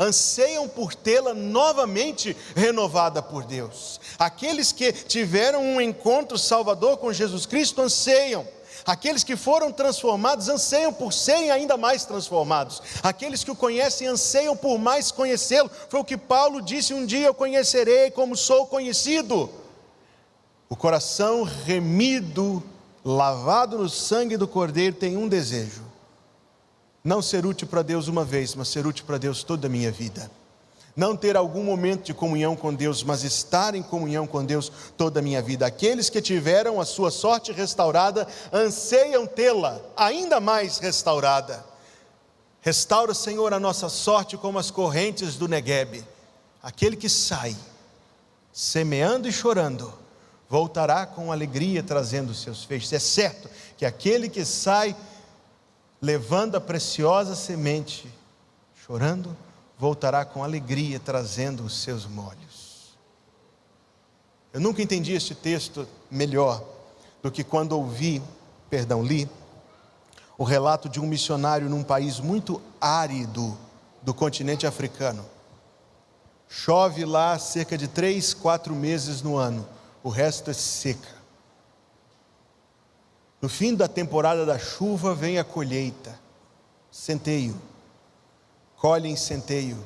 anseiam 0.00 0.66
por 0.66 0.94
tê-la 0.94 1.34
novamente 1.34 2.36
renovada 2.56 3.22
por 3.22 3.44
Deus. 3.44 4.00
Aqueles 4.18 4.72
que 4.72 4.92
tiveram 4.92 5.62
um 5.62 5.80
encontro 5.80 6.36
salvador 6.36 6.96
com 6.96 7.12
Jesus 7.12 7.46
Cristo 7.46 7.82
anseiam 7.82 8.44
Aqueles 8.84 9.22
que 9.22 9.36
foram 9.36 9.70
transformados 9.70 10.48
anseiam 10.48 10.92
por 10.92 11.12
serem 11.12 11.50
ainda 11.50 11.76
mais 11.76 12.04
transformados. 12.04 12.82
Aqueles 13.02 13.44
que 13.44 13.50
o 13.50 13.56
conhecem 13.56 14.06
anseiam 14.06 14.56
por 14.56 14.78
mais 14.78 15.10
conhecê-lo. 15.10 15.70
Foi 15.88 16.00
o 16.00 16.04
que 16.04 16.16
Paulo 16.16 16.62
disse: 16.62 16.94
Um 16.94 17.04
dia 17.04 17.26
eu 17.26 17.34
conhecerei 17.34 18.10
como 18.10 18.36
sou 18.36 18.66
conhecido. 18.66 19.50
O 20.68 20.76
coração 20.76 21.42
remido, 21.42 22.62
lavado 23.04 23.78
no 23.78 23.88
sangue 23.88 24.36
do 24.36 24.48
Cordeiro, 24.48 24.96
tem 24.96 25.16
um 25.16 25.28
desejo: 25.28 25.82
não 27.02 27.22
ser 27.22 27.46
útil 27.46 27.66
para 27.66 27.82
Deus 27.82 28.08
uma 28.08 28.24
vez, 28.24 28.54
mas 28.54 28.68
ser 28.68 28.86
útil 28.86 29.04
para 29.04 29.18
Deus 29.18 29.42
toda 29.42 29.66
a 29.66 29.70
minha 29.70 29.90
vida 29.90 30.30
não 30.96 31.16
ter 31.16 31.36
algum 31.36 31.62
momento 31.62 32.04
de 32.04 32.14
comunhão 32.14 32.56
com 32.56 32.74
Deus, 32.74 33.02
mas 33.02 33.22
estar 33.22 33.74
em 33.74 33.82
comunhão 33.82 34.26
com 34.26 34.44
Deus 34.44 34.70
toda 34.96 35.20
a 35.20 35.22
minha 35.22 35.40
vida. 35.40 35.66
Aqueles 35.66 36.10
que 36.10 36.20
tiveram 36.20 36.80
a 36.80 36.84
sua 36.84 37.10
sorte 37.10 37.52
restaurada 37.52 38.26
anseiam 38.52 39.26
tê-la 39.26 39.80
ainda 39.96 40.40
mais 40.40 40.78
restaurada. 40.78 41.64
Restaura, 42.60 43.14
Senhor, 43.14 43.54
a 43.54 43.60
nossa 43.60 43.88
sorte 43.88 44.36
como 44.36 44.58
as 44.58 44.70
correntes 44.70 45.36
do 45.36 45.48
Negueb. 45.48 46.04
Aquele 46.62 46.96
que 46.96 47.08
sai, 47.08 47.56
semeando 48.52 49.26
e 49.26 49.32
chorando, 49.32 49.90
voltará 50.48 51.06
com 51.06 51.32
alegria 51.32 51.82
trazendo 51.82 52.34
seus 52.34 52.64
feixes. 52.64 52.92
É 52.92 52.98
certo 52.98 53.48
que 53.78 53.86
aquele 53.86 54.28
que 54.28 54.44
sai 54.44 54.94
levando 56.00 56.56
a 56.56 56.60
preciosa 56.60 57.34
semente, 57.34 58.12
chorando, 58.74 59.36
voltará 59.78 60.24
com 60.24 60.42
alegria 60.42 60.98
trazendo 60.98 61.62
os 61.62 61.82
seus 61.82 62.06
molhos. 62.06 62.98
Eu 64.52 64.60
nunca 64.60 64.82
entendi 64.82 65.12
este 65.12 65.34
texto 65.34 65.86
melhor 66.10 66.64
do 67.22 67.30
que 67.30 67.44
quando 67.44 67.72
ouvi, 67.72 68.22
perdão, 68.68 69.02
li, 69.02 69.28
o 70.36 70.44
relato 70.44 70.88
de 70.88 70.98
um 70.98 71.06
missionário 71.06 71.68
num 71.68 71.82
país 71.82 72.18
muito 72.18 72.62
árido 72.80 73.56
do 74.02 74.14
continente 74.14 74.66
africano. 74.66 75.24
Chove 76.48 77.04
lá 77.04 77.38
cerca 77.38 77.76
de 77.76 77.86
três, 77.86 78.34
quatro 78.34 78.74
meses 78.74 79.22
no 79.22 79.36
ano, 79.36 79.68
o 80.02 80.08
resto 80.08 80.50
é 80.50 80.54
seca. 80.54 81.19
No 83.40 83.48
fim 83.48 83.74
da 83.74 83.88
temporada 83.88 84.44
da 84.44 84.58
chuva 84.58 85.14
vem 85.14 85.38
a 85.38 85.44
colheita, 85.44 86.18
centeio. 86.90 87.56
Colhem 88.76 89.16
centeio, 89.16 89.78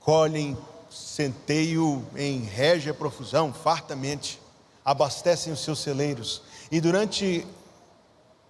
colhem 0.00 0.56
centeio 0.90 2.04
em 2.16 2.40
régia 2.40 2.92
profusão, 2.92 3.52
fartamente, 3.52 4.40
abastecem 4.84 5.52
os 5.52 5.60
seus 5.60 5.80
celeiros, 5.80 6.42
e 6.70 6.80
durante 6.80 7.46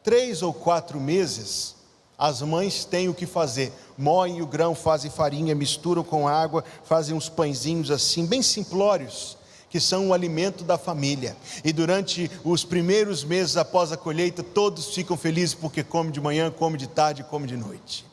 três 0.03 0.43
ou 0.43 0.53
quatro 0.53 1.01
meses, 1.01 1.77
as 2.19 2.43
mães 2.43 2.85
têm 2.85 3.09
o 3.09 3.15
que 3.15 3.27
fazer: 3.27 3.73
moem 3.97 4.43
o 4.43 4.47
grão, 4.47 4.75
fazem 4.75 5.11
farinha, 5.11 5.55
misturam 5.55 6.03
com 6.03 6.27
água, 6.27 6.65
fazem 6.85 7.15
uns 7.15 7.29
pãezinhos 7.29 7.91
assim, 7.91 8.27
bem 8.27 8.43
simplórios, 8.43 9.37
que 9.73 9.81
são 9.81 10.09
o 10.09 10.13
alimento 10.13 10.65
da 10.65 10.77
família. 10.77 11.35
E 11.65 11.73
durante 11.73 12.31
os 12.45 12.63
primeiros 12.63 13.25
meses 13.25 13.57
após 13.57 13.91
a 13.91 13.97
colheita, 13.97 14.43
todos 14.43 14.95
ficam 14.95 15.17
felizes 15.17 15.55
porque 15.55 15.83
come 15.83 16.13
de 16.13 16.21
manhã, 16.21 16.51
come 16.51 16.77
de 16.77 16.87
tarde, 16.87 17.25
come 17.25 17.47
de 17.47 17.57
noite. 17.57 18.05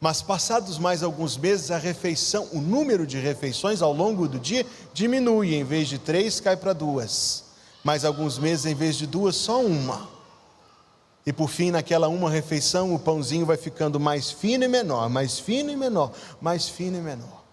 Mas 0.00 0.22
passados 0.22 0.78
mais 0.78 1.02
alguns 1.02 1.36
meses, 1.36 1.70
a 1.70 1.76
refeição, 1.76 2.48
o 2.54 2.58
número 2.62 3.06
de 3.06 3.18
refeições 3.18 3.82
ao 3.82 3.92
longo 3.92 4.26
do 4.26 4.38
dia 4.38 4.64
diminui, 4.94 5.54
em 5.54 5.62
vez 5.62 5.88
de 5.88 5.98
três, 5.98 6.40
cai 6.40 6.56
para 6.56 6.72
duas. 6.72 7.44
Mais 7.84 8.02
alguns 8.02 8.38
meses, 8.38 8.64
em 8.64 8.74
vez 8.74 8.96
de 8.96 9.06
duas, 9.06 9.36
só 9.36 9.60
uma. 9.60 10.08
E 11.26 11.34
por 11.34 11.50
fim, 11.50 11.70
naquela 11.70 12.08
uma 12.08 12.30
refeição, 12.30 12.94
o 12.94 12.98
pãozinho 12.98 13.44
vai 13.44 13.58
ficando 13.58 14.00
mais 14.00 14.30
fino 14.30 14.64
e 14.64 14.68
menor, 14.68 15.10
mais 15.10 15.38
fino 15.38 15.70
e 15.70 15.76
menor, 15.76 16.12
mais 16.40 16.66
fino 16.66 16.96
e 16.96 17.02
menor. 17.02 17.44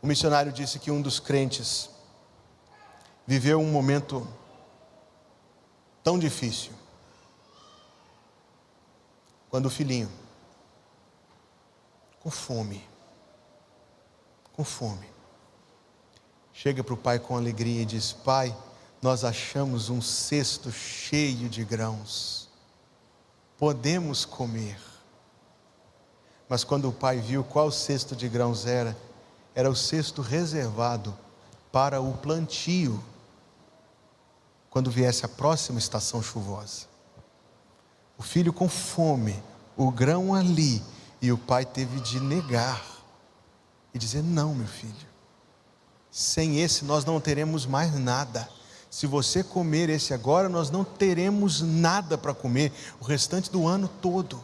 O 0.00 0.06
missionário 0.06 0.50
disse 0.50 0.78
que 0.78 0.90
um 0.90 1.02
dos 1.02 1.20
crentes 1.20 1.92
viveu 3.26 3.60
um 3.60 3.70
momento 3.70 4.26
tão 6.02 6.18
difícil. 6.18 6.72
Quando 9.48 9.66
o 9.66 9.70
filhinho 9.70 10.10
com 12.24 12.30
fome. 12.30 12.82
Com 14.54 14.64
fome. 14.64 15.06
Chega 16.54 16.82
para 16.82 16.94
o 16.94 16.96
pai 16.96 17.18
com 17.18 17.36
alegria 17.36 17.82
e 17.82 17.84
diz: 17.84 18.12
Pai, 18.12 18.56
nós 19.02 19.24
achamos 19.24 19.90
um 19.90 20.00
cesto 20.00 20.72
cheio 20.72 21.50
de 21.50 21.62
grãos. 21.64 22.48
Podemos 23.58 24.24
comer. 24.24 24.80
Mas 26.48 26.64
quando 26.64 26.88
o 26.88 26.92
pai 26.92 27.18
viu 27.18 27.44
qual 27.44 27.70
cesto 27.70 28.16
de 28.16 28.26
grãos 28.26 28.64
era, 28.64 28.96
era 29.54 29.68
o 29.68 29.76
cesto 29.76 30.22
reservado 30.22 31.16
para 31.70 32.00
o 32.00 32.14
plantio, 32.14 33.02
quando 34.74 34.90
viesse 34.90 35.24
a 35.24 35.28
próxima 35.28 35.78
estação 35.78 36.20
chuvosa. 36.20 36.86
O 38.18 38.24
filho 38.24 38.52
com 38.52 38.68
fome, 38.68 39.40
o 39.76 39.88
grão 39.88 40.34
ali, 40.34 40.82
e 41.22 41.30
o 41.30 41.38
pai 41.38 41.64
teve 41.64 42.00
de 42.00 42.18
negar 42.18 42.84
e 43.94 43.98
dizer: 44.00 44.20
Não, 44.20 44.52
meu 44.52 44.66
filho, 44.66 45.06
sem 46.10 46.58
esse 46.58 46.84
nós 46.84 47.04
não 47.04 47.20
teremos 47.20 47.66
mais 47.66 47.94
nada. 47.94 48.48
Se 48.90 49.06
você 49.06 49.44
comer 49.44 49.90
esse 49.90 50.12
agora, 50.12 50.48
nós 50.48 50.70
não 50.70 50.82
teremos 50.82 51.60
nada 51.60 52.18
para 52.18 52.34
comer 52.34 52.72
o 53.00 53.04
restante 53.04 53.52
do 53.52 53.68
ano 53.68 53.86
todo. 53.86 54.42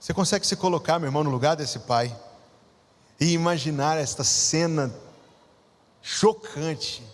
Você 0.00 0.12
consegue 0.12 0.44
se 0.44 0.56
colocar, 0.56 0.98
meu 0.98 1.06
irmão, 1.06 1.22
no 1.22 1.30
lugar 1.30 1.54
desse 1.54 1.78
pai 1.78 2.12
e 3.20 3.30
imaginar 3.34 3.98
esta 3.98 4.24
cena 4.24 4.92
chocante? 6.02 7.04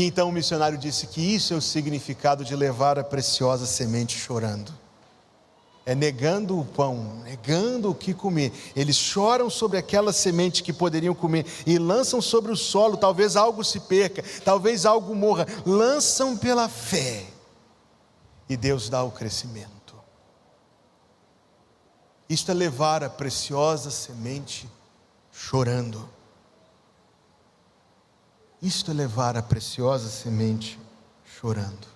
E 0.00 0.04
então 0.04 0.30
o 0.30 0.32
missionário 0.32 0.78
disse 0.78 1.06
que 1.06 1.20
isso 1.20 1.52
é 1.52 1.56
o 1.58 1.60
significado 1.60 2.42
de 2.42 2.56
levar 2.56 2.98
a 2.98 3.04
preciosa 3.04 3.66
semente 3.66 4.16
chorando 4.16 4.72
é 5.84 5.94
negando 5.94 6.58
o 6.58 6.64
pão, 6.64 7.20
negando 7.24 7.90
o 7.90 7.94
que 7.94 8.14
comer. 8.14 8.52
Eles 8.76 8.96
choram 8.96 9.50
sobre 9.50 9.76
aquela 9.76 10.12
semente 10.12 10.62
que 10.62 10.72
poderiam 10.72 11.14
comer 11.14 11.44
e 11.66 11.78
lançam 11.78 12.22
sobre 12.22 12.52
o 12.52 12.56
solo, 12.56 12.96
talvez 12.96 13.34
algo 13.34 13.64
se 13.64 13.80
perca, 13.80 14.22
talvez 14.44 14.86
algo 14.86 15.14
morra. 15.14 15.46
Lançam 15.66 16.36
pela 16.36 16.68
fé. 16.68 17.26
E 18.48 18.56
Deus 18.56 18.88
dá 18.88 19.02
o 19.02 19.10
crescimento. 19.10 19.96
Isto 22.28 22.52
é 22.52 22.54
levar 22.54 23.02
a 23.02 23.10
preciosa 23.10 23.90
semente 23.90 24.70
chorando. 25.32 26.08
Isto 28.62 28.90
é 28.90 28.94
levar 28.94 29.36
a 29.36 29.42
preciosa 29.42 30.08
semente 30.08 30.78
chorando. 31.24 31.88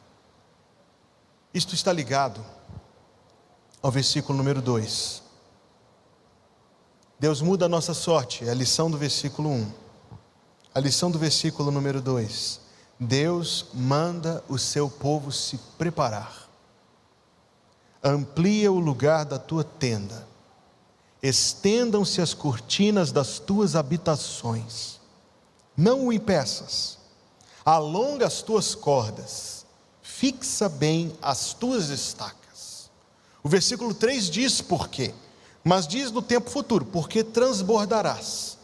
Isto 1.53 1.75
está 1.75 1.93
ligado 1.93 2.45
ao 3.83 3.91
versículo 3.91 4.39
número 4.39 4.63
2. 4.63 5.23
Deus 7.21 7.43
muda 7.43 7.67
a 7.67 7.69
nossa 7.69 7.93
sorte, 7.93 8.45
é 8.45 8.51
a 8.51 8.55
lição 8.55 8.91
do 8.91 8.97
versículo 8.97 9.51
1. 9.51 9.73
A 10.75 10.81
lição 10.81 11.11
do 11.11 11.19
versículo 11.19 11.71
número 11.71 12.01
2. 12.01 12.61
Deus 12.99 13.67
manda 13.75 14.43
o 14.49 14.59
seu 14.59 14.89
povo 14.89 15.31
se 15.31 15.59
preparar. 15.79 16.49
amplia 18.03 18.71
o 18.71 18.79
lugar 18.79 19.25
da 19.25 19.39
tua 19.39 19.65
tenda, 19.65 20.27
estendam-se 21.23 22.21
as 22.21 22.35
cortinas 22.35 23.11
das 23.11 23.39
tuas 23.39 23.75
habitações, 23.75 25.01
não 25.77 26.07
o 26.07 26.13
impeças, 26.13 26.99
alonga 27.65 28.27
as 28.27 28.43
tuas 28.43 28.75
cordas, 28.75 29.65
fixa 30.03 30.69
bem 30.69 31.17
as 31.21 31.53
tuas 31.55 31.89
estacas. 31.89 32.91
O 33.43 33.49
versículo 33.49 33.93
3 33.93 34.31
diz 34.31 34.61
por 34.61 34.89
quê, 34.89 35.15
mas 35.63 35.87
diz 35.87 36.11
no 36.11 36.23
tempo 36.23 36.51
futuro, 36.51 36.85
porque 36.85 37.25
transbordarás. 37.25 38.55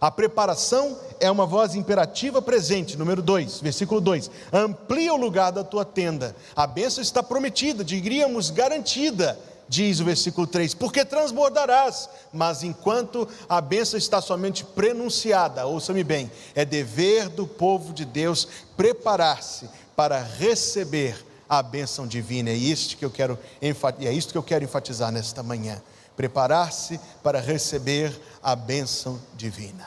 A 0.00 0.12
preparação 0.12 0.96
é 1.18 1.28
uma 1.28 1.44
voz 1.44 1.74
imperativa 1.74 2.40
presente, 2.40 2.96
número 2.96 3.20
2, 3.20 3.60
versículo 3.60 4.00
2. 4.00 4.30
Amplia 4.52 5.12
o 5.12 5.16
lugar 5.16 5.50
da 5.50 5.64
tua 5.64 5.84
tenda. 5.84 6.36
A 6.54 6.68
bênção 6.68 7.02
está 7.02 7.20
prometida, 7.20 7.82
diríamos 7.82 8.50
garantida, 8.50 9.36
diz 9.68 10.00
o 10.00 10.04
versículo 10.04 10.46
3, 10.46 10.74
porque 10.74 11.04
transbordarás. 11.04 12.08
Mas 12.32 12.62
enquanto 12.62 13.28
a 13.48 13.60
bênção 13.60 13.98
está 13.98 14.20
somente 14.20 14.64
prenunciada, 14.64 15.66
ouça-me 15.66 16.02
bem, 16.02 16.30
é 16.54 16.64
dever 16.64 17.28
do 17.28 17.46
povo 17.46 17.92
de 17.92 18.04
Deus 18.04 18.48
preparar-se 18.76 19.68
para 19.94 20.22
receber 20.22 21.24
a 21.48 21.62
bênção 21.62 22.06
divina. 22.06 22.50
É 22.50 22.54
isto 22.54 22.96
que 22.96 23.04
eu 23.04 23.10
quero, 23.10 23.38
é 23.60 24.12
isto 24.12 24.32
que 24.32 24.38
eu 24.38 24.42
quero 24.42 24.64
enfatizar 24.64 25.12
nesta 25.12 25.42
manhã 25.42 25.80
preparar-se 26.18 26.98
para 27.22 27.38
receber 27.38 28.12
a 28.42 28.56
bênção 28.56 29.20
divina. 29.36 29.86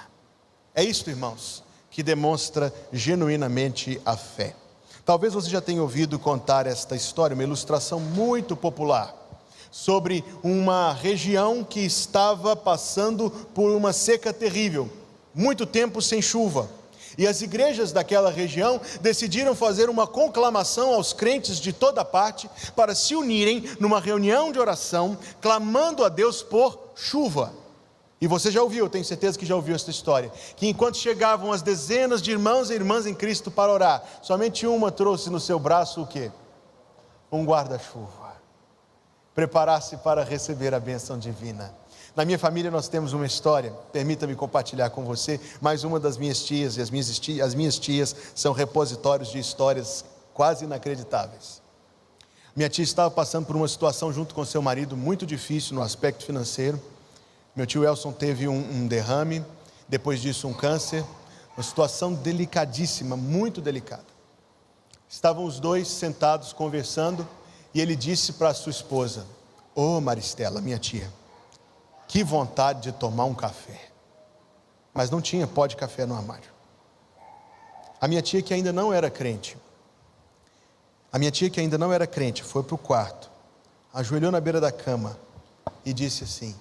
É 0.73 0.81
isto, 0.81 1.09
irmãos, 1.09 1.61
que 1.89 2.01
demonstra 2.01 2.73
genuinamente 2.93 4.01
a 4.05 4.15
fé. 4.15 4.55
Talvez 5.03 5.33
você 5.33 5.49
já 5.49 5.59
tenha 5.59 5.81
ouvido 5.81 6.17
contar 6.17 6.67
esta 6.67 6.95
história, 6.95 7.33
uma 7.33 7.43
ilustração 7.43 7.99
muito 7.99 8.55
popular, 8.55 9.13
sobre 9.71 10.23
uma 10.43 10.93
região 10.93 11.63
que 11.63 11.79
estava 11.79 12.55
passando 12.55 13.31
por 13.55 13.71
uma 13.71 13.93
seca 13.93 14.33
terrível, 14.33 14.89
muito 15.33 15.65
tempo 15.65 16.01
sem 16.01 16.21
chuva. 16.21 16.69
E 17.17 17.27
as 17.27 17.41
igrejas 17.41 17.91
daquela 17.91 18.29
região 18.29 18.79
decidiram 19.01 19.55
fazer 19.55 19.89
uma 19.89 20.07
conclamação 20.07 20.93
aos 20.93 21.13
crentes 21.13 21.59
de 21.59 21.73
toda 21.73 22.05
parte 22.05 22.49
para 22.75 22.95
se 22.95 23.15
unirem 23.15 23.65
numa 23.79 23.99
reunião 23.99 24.51
de 24.51 24.59
oração, 24.59 25.17
clamando 25.41 26.03
a 26.03 26.09
Deus 26.09 26.41
por 26.41 26.79
chuva. 26.95 27.53
E 28.19 28.27
você 28.27 28.51
já 28.51 28.61
ouviu, 28.61 28.87
tenho 28.87 29.03
certeza 29.03 29.37
que 29.37 29.45
já 29.45 29.55
ouviu 29.55 29.75
essa 29.75 29.89
história, 29.89 30.31
que 30.55 30.67
enquanto 30.67 30.97
chegavam 30.97 31.51
as 31.51 31.63
dezenas 31.63 32.21
de 32.21 32.31
irmãos 32.31 32.69
e 32.69 32.75
irmãs 32.75 33.07
em 33.07 33.15
Cristo 33.15 33.49
para 33.49 33.73
orar, 33.73 34.03
somente 34.21 34.67
uma 34.67 34.91
trouxe 34.91 35.29
no 35.29 35.39
seu 35.39 35.57
braço 35.57 36.03
o 36.03 36.07
quê? 36.07 36.31
Um 37.31 37.43
guarda-chuva. 37.43 38.30
Preparar-se 39.33 39.97
para 39.97 40.23
receber 40.23 40.73
a 40.73 40.79
bênção 40.79 41.17
divina. 41.17 41.73
Na 42.15 42.25
minha 42.25 42.37
família 42.37 42.69
nós 42.69 42.89
temos 42.89 43.13
uma 43.13 43.25
história, 43.25 43.71
permita-me 43.93 44.35
compartilhar 44.35 44.89
com 44.89 45.05
você, 45.05 45.39
mais 45.61 45.85
uma 45.85 45.97
das 45.97 46.17
minhas 46.17 46.43
tias, 46.43 46.75
e 46.75 46.81
as 46.81 46.89
minhas 46.89 47.17
tias, 47.17 47.47
as 47.47 47.55
minhas 47.55 47.79
tias 47.79 48.13
são 48.35 48.51
repositórios 48.51 49.31
de 49.31 49.39
histórias 49.39 50.03
quase 50.33 50.65
inacreditáveis. 50.65 51.61
Minha 52.53 52.67
tia 52.67 52.83
estava 52.83 53.09
passando 53.09 53.45
por 53.45 53.55
uma 53.55 53.67
situação 53.67 54.11
junto 54.11 54.35
com 54.35 54.43
seu 54.43 54.61
marido 54.61 54.97
muito 54.97 55.25
difícil 55.25 55.73
no 55.73 55.81
aspecto 55.81 56.25
financeiro. 56.25 56.81
Meu 57.55 57.65
tio 57.65 57.85
Elson 57.85 58.11
teve 58.11 58.45
um, 58.45 58.59
um 58.59 58.87
derrame, 58.87 59.45
depois 59.87 60.21
disso 60.21 60.49
um 60.49 60.53
câncer, 60.53 61.05
uma 61.55 61.63
situação 61.63 62.13
delicadíssima, 62.13 63.15
muito 63.15 63.61
delicada. 63.61 64.05
Estavam 65.09 65.45
os 65.45 65.61
dois 65.61 65.87
sentados 65.87 66.51
conversando 66.51 67.25
e 67.73 67.81
ele 67.81 67.95
disse 67.95 68.33
para 68.33 68.53
sua 68.53 68.71
esposa: 68.71 69.25
Ô 69.73 69.97
oh, 69.97 70.01
Maristela, 70.01 70.61
minha 70.61 70.77
tia, 70.77 71.11
que 72.07 72.23
vontade 72.23 72.81
de 72.81 72.91
tomar 72.91 73.25
um 73.25 73.33
café. 73.33 73.89
Mas 74.93 75.09
não 75.09 75.21
tinha 75.21 75.47
pó 75.47 75.67
de 75.67 75.75
café 75.75 76.05
no 76.05 76.15
armário. 76.15 76.51
A 77.99 78.07
minha 78.07 78.21
tia, 78.21 78.41
que 78.41 78.53
ainda 78.53 78.73
não 78.73 78.91
era 78.91 79.09
crente, 79.09 79.57
a 81.11 81.19
minha 81.19 81.31
tia, 81.31 81.49
que 81.49 81.59
ainda 81.59 81.77
não 81.77 81.91
era 81.91 82.07
crente, 82.07 82.43
foi 82.43 82.63
para 82.63 82.75
o 82.75 82.77
quarto, 82.77 83.29
ajoelhou 83.93 84.31
na 84.31 84.39
beira 84.39 84.61
da 84.61 84.71
cama 84.71 85.17
e 85.85 85.93
disse 85.93 86.23
assim: 86.23 86.55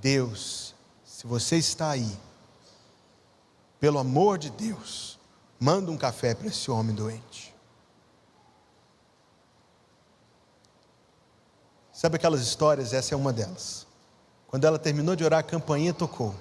Deus, 0.00 0.74
se 1.04 1.26
você 1.26 1.56
está 1.56 1.90
aí, 1.90 2.18
pelo 3.78 3.98
amor 3.98 4.38
de 4.38 4.50
Deus, 4.50 5.18
manda 5.58 5.90
um 5.90 5.96
café 5.96 6.34
para 6.34 6.48
esse 6.48 6.70
homem 6.70 6.94
doente. 6.94 7.51
Sabe 12.02 12.16
aquelas 12.16 12.40
histórias? 12.40 12.92
Essa 12.92 13.14
é 13.14 13.16
uma 13.16 13.32
delas. 13.32 13.86
Quando 14.48 14.64
ela 14.64 14.76
terminou 14.76 15.14
de 15.14 15.22
orar, 15.24 15.38
a 15.38 15.42
campainha 15.44 15.94
tocou. 15.94 16.34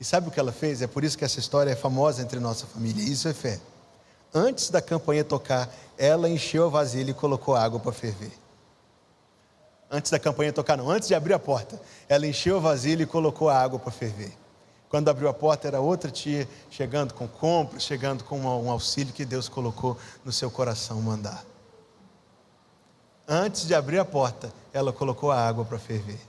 E 0.00 0.04
sabe 0.06 0.28
o 0.28 0.30
que 0.30 0.40
ela 0.40 0.50
fez? 0.50 0.80
É 0.80 0.86
por 0.86 1.04
isso 1.04 1.18
que 1.18 1.24
essa 1.26 1.38
história 1.38 1.70
é 1.70 1.76
famosa 1.76 2.22
entre 2.22 2.40
nossa 2.40 2.64
família. 2.64 3.04
Isso 3.04 3.28
é 3.28 3.34
fé. 3.34 3.60
Antes 4.32 4.70
da 4.70 4.80
campainha 4.80 5.22
tocar, 5.22 5.68
ela 5.98 6.30
encheu 6.30 6.64
a 6.64 6.68
vasilha 6.70 7.10
e 7.10 7.14
colocou 7.14 7.54
água 7.54 7.78
para 7.78 7.92
ferver. 7.92 8.32
Antes 9.90 10.10
da 10.10 10.18
campainha 10.18 10.50
tocar, 10.50 10.78
não, 10.78 10.90
antes 10.90 11.08
de 11.08 11.14
abrir 11.14 11.34
a 11.34 11.38
porta, 11.38 11.78
ela 12.08 12.26
encheu 12.26 12.56
a 12.56 12.60
vasilha 12.60 13.02
e 13.02 13.06
colocou 13.06 13.50
a 13.50 13.58
água 13.60 13.78
para 13.78 13.92
ferver. 13.92 14.32
Quando 14.88 15.10
abriu 15.10 15.28
a 15.28 15.34
porta, 15.34 15.68
era 15.68 15.78
outra 15.78 16.10
tia 16.10 16.48
chegando 16.70 17.12
com 17.12 17.28
compras, 17.28 17.82
chegando 17.82 18.24
com 18.24 18.40
um 18.40 18.70
auxílio 18.70 19.12
que 19.12 19.26
Deus 19.26 19.46
colocou 19.46 19.98
no 20.24 20.32
seu 20.32 20.50
coração 20.50 21.02
mandar. 21.02 21.51
Antes 23.26 23.66
de 23.66 23.74
abrir 23.74 23.98
a 23.98 24.04
porta, 24.04 24.52
ela 24.72 24.92
colocou 24.92 25.30
a 25.30 25.38
água 25.38 25.64
para 25.64 25.78
ferver. 25.78 26.20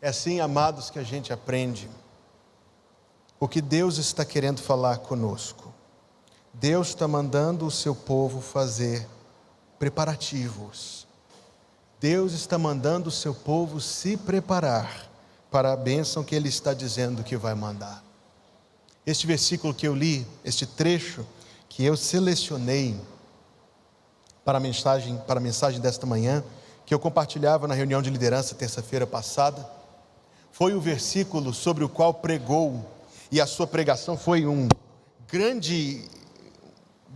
É 0.00 0.08
assim, 0.08 0.40
amados, 0.40 0.90
que 0.90 0.98
a 0.98 1.02
gente 1.02 1.32
aprende 1.32 1.88
o 3.38 3.48
que 3.48 3.60
Deus 3.60 3.98
está 3.98 4.24
querendo 4.24 4.60
falar 4.60 4.98
conosco. 4.98 5.72
Deus 6.52 6.88
está 6.88 7.06
mandando 7.08 7.66
o 7.66 7.70
seu 7.70 7.94
povo 7.94 8.40
fazer 8.40 9.06
preparativos. 9.78 11.06
Deus 11.98 12.32
está 12.32 12.58
mandando 12.58 13.08
o 13.08 13.12
seu 13.12 13.34
povo 13.34 13.80
se 13.80 14.16
preparar 14.16 15.10
para 15.50 15.72
a 15.72 15.76
bênção 15.76 16.24
que 16.24 16.34
Ele 16.34 16.48
está 16.48 16.72
dizendo 16.72 17.24
que 17.24 17.36
vai 17.36 17.54
mandar. 17.54 18.02
Este 19.06 19.26
versículo 19.26 19.74
que 19.74 19.88
eu 19.88 19.94
li, 19.94 20.26
este 20.44 20.66
trecho 20.66 21.26
que 21.68 21.84
eu 21.84 21.96
selecionei 21.96 23.00
para 24.44 24.58
a 24.58 24.60
mensagem, 24.60 25.16
para 25.26 25.38
a 25.38 25.42
mensagem 25.42 25.80
desta 25.80 26.06
manhã, 26.06 26.42
que 26.86 26.94
eu 26.94 26.98
compartilhava 26.98 27.68
na 27.68 27.74
reunião 27.74 28.02
de 28.02 28.10
liderança 28.10 28.54
terça-feira 28.54 29.06
passada, 29.06 29.68
foi 30.50 30.74
o 30.74 30.80
versículo 30.80 31.54
sobre 31.54 31.84
o 31.84 31.88
qual 31.88 32.14
pregou, 32.14 32.84
e 33.30 33.40
a 33.40 33.46
sua 33.46 33.66
pregação 33.66 34.16
foi 34.16 34.46
um 34.46 34.68
grande 35.28 36.04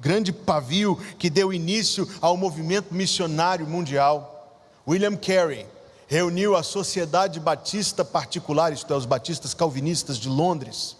grande 0.01 0.33
pavio 0.33 0.97
que 1.19 1.31
deu 1.31 1.53
início 1.53 2.07
ao 2.21 2.37
movimento 2.37 2.93
missionário 2.93 3.67
mundial. 3.67 4.61
William 4.87 5.17
Carey 5.17 5.67
reuniu 6.07 6.55
a 6.55 6.63
Sociedade 6.63 7.41
Batista 7.41 8.05
Particular, 8.05 8.73
isto 8.73 8.93
é, 8.93 8.97
os 8.97 9.07
batistas 9.07 9.55
calvinistas 9.55 10.19
de 10.19 10.29
Londres, 10.29 10.97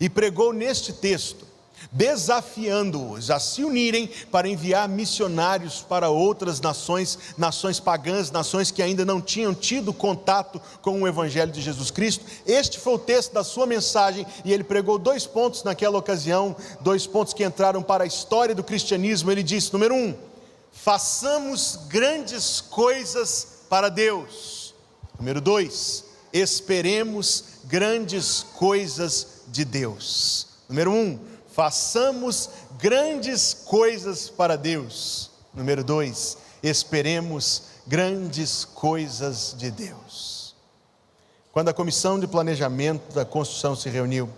e 0.00 0.08
pregou 0.08 0.52
neste 0.52 0.92
texto 0.92 1.51
desafiando-os 1.90 3.30
a 3.30 3.40
se 3.40 3.64
unirem 3.64 4.08
para 4.30 4.48
enviar 4.48 4.88
missionários 4.88 5.80
para 5.80 6.08
outras 6.08 6.60
nações, 6.60 7.18
nações 7.36 7.80
pagãs, 7.80 8.30
nações 8.30 8.70
que 8.70 8.82
ainda 8.82 9.04
não 9.04 9.20
tinham 9.20 9.54
tido 9.54 9.92
contato 9.92 10.60
com 10.80 11.02
o 11.02 11.08
Evangelho 11.08 11.50
de 11.50 11.60
Jesus 11.60 11.90
Cristo. 11.90 12.24
Este 12.46 12.78
foi 12.78 12.94
o 12.94 12.98
texto 12.98 13.32
da 13.32 13.42
sua 13.42 13.66
mensagem 13.66 14.26
e 14.44 14.52
ele 14.52 14.64
pregou 14.64 14.98
dois 14.98 15.26
pontos 15.26 15.64
naquela 15.64 15.98
ocasião, 15.98 16.54
dois 16.80 17.06
pontos 17.06 17.32
que 17.34 17.44
entraram 17.44 17.82
para 17.82 18.04
a 18.04 18.06
história 18.06 18.54
do 18.54 18.62
cristianismo. 18.62 19.30
Ele 19.30 19.42
disse: 19.42 19.72
número 19.72 19.94
um, 19.94 20.14
façamos 20.72 21.78
grandes 21.88 22.60
coisas 22.60 23.46
para 23.68 23.88
Deus. 23.88 24.74
Número 25.18 25.40
dois, 25.40 26.04
esperemos 26.32 27.44
grandes 27.64 28.44
coisas 28.54 29.42
de 29.48 29.64
Deus. 29.64 30.46
Número 30.68 30.90
um, 30.90 31.18
façamos 31.54 32.50
grandes 32.78 33.54
coisas 33.54 34.28
para 34.28 34.56
Deus. 34.56 35.30
Número 35.54 35.84
dois, 35.84 36.38
esperemos 36.62 37.64
grandes 37.86 38.64
coisas 38.64 39.54
de 39.56 39.70
Deus. 39.70 40.54
Quando 41.52 41.68
a 41.68 41.74
comissão 41.74 42.18
de 42.18 42.26
planejamento 42.26 43.14
da 43.14 43.24
construção 43.24 43.76
se 43.76 43.88
reuniu, 43.90 44.28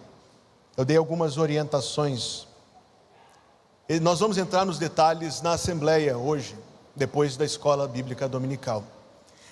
eu 0.76 0.84
dei 0.84 0.96
algumas 0.96 1.38
orientações. 1.38 2.48
E 3.88 4.00
nós 4.00 4.18
vamos 4.18 4.36
entrar 4.38 4.64
nos 4.64 4.78
detalhes 4.78 5.40
na 5.40 5.52
assembleia 5.52 6.18
hoje, 6.18 6.56
depois 6.96 7.36
da 7.36 7.44
escola 7.44 7.86
bíblica 7.86 8.28
dominical. 8.28 8.82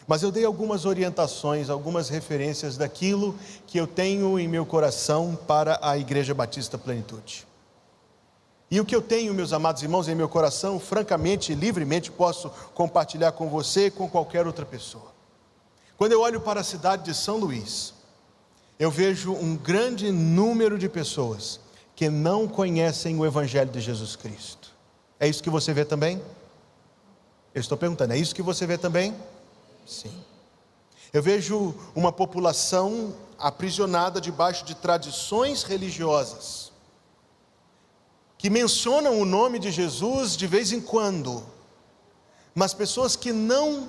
Mas 0.08 0.22
eu 0.22 0.32
dei 0.32 0.44
algumas 0.44 0.84
orientações, 0.84 1.70
algumas 1.70 2.08
referências 2.08 2.76
daquilo 2.76 3.38
que 3.68 3.78
eu 3.78 3.86
tenho 3.86 4.36
em 4.38 4.48
meu 4.48 4.66
coração 4.66 5.38
para 5.46 5.78
a 5.80 5.96
Igreja 5.96 6.34
Batista 6.34 6.76
Plenitude. 6.76 7.46
E 8.72 8.80
o 8.80 8.86
que 8.86 8.96
eu 8.96 9.02
tenho, 9.02 9.34
meus 9.34 9.52
amados 9.52 9.82
irmãos, 9.82 10.08
em 10.08 10.14
meu 10.14 10.30
coração, 10.30 10.80
francamente 10.80 11.52
e 11.52 11.54
livremente 11.54 12.10
posso 12.10 12.48
compartilhar 12.72 13.32
com 13.32 13.46
você 13.46 13.88
e 13.88 13.90
com 13.90 14.08
qualquer 14.08 14.46
outra 14.46 14.64
pessoa. 14.64 15.12
Quando 15.98 16.12
eu 16.12 16.22
olho 16.22 16.40
para 16.40 16.62
a 16.62 16.64
cidade 16.64 17.04
de 17.04 17.14
São 17.14 17.36
Luís, 17.36 17.92
eu 18.78 18.90
vejo 18.90 19.34
um 19.34 19.58
grande 19.58 20.10
número 20.10 20.78
de 20.78 20.88
pessoas 20.88 21.60
que 21.94 22.08
não 22.08 22.48
conhecem 22.48 23.14
o 23.18 23.26
Evangelho 23.26 23.70
de 23.70 23.78
Jesus 23.78 24.16
Cristo. 24.16 24.70
É 25.20 25.28
isso 25.28 25.42
que 25.42 25.50
você 25.50 25.74
vê 25.74 25.84
também? 25.84 26.22
Eu 27.54 27.60
estou 27.60 27.76
perguntando, 27.76 28.14
é 28.14 28.16
isso 28.16 28.34
que 28.34 28.40
você 28.40 28.66
vê 28.66 28.78
também? 28.78 29.14
Sim. 29.86 30.18
Eu 31.12 31.22
vejo 31.22 31.74
uma 31.94 32.10
população 32.10 33.14
aprisionada 33.38 34.18
debaixo 34.18 34.64
de 34.64 34.74
tradições 34.74 35.62
religiosas 35.62 36.71
que 38.42 38.50
mencionam 38.50 39.20
o 39.20 39.24
nome 39.24 39.60
de 39.60 39.70
Jesus 39.70 40.36
de 40.36 40.48
vez 40.48 40.72
em 40.72 40.80
quando, 40.80 41.44
mas 42.52 42.74
pessoas 42.74 43.14
que 43.14 43.32
não, 43.32 43.86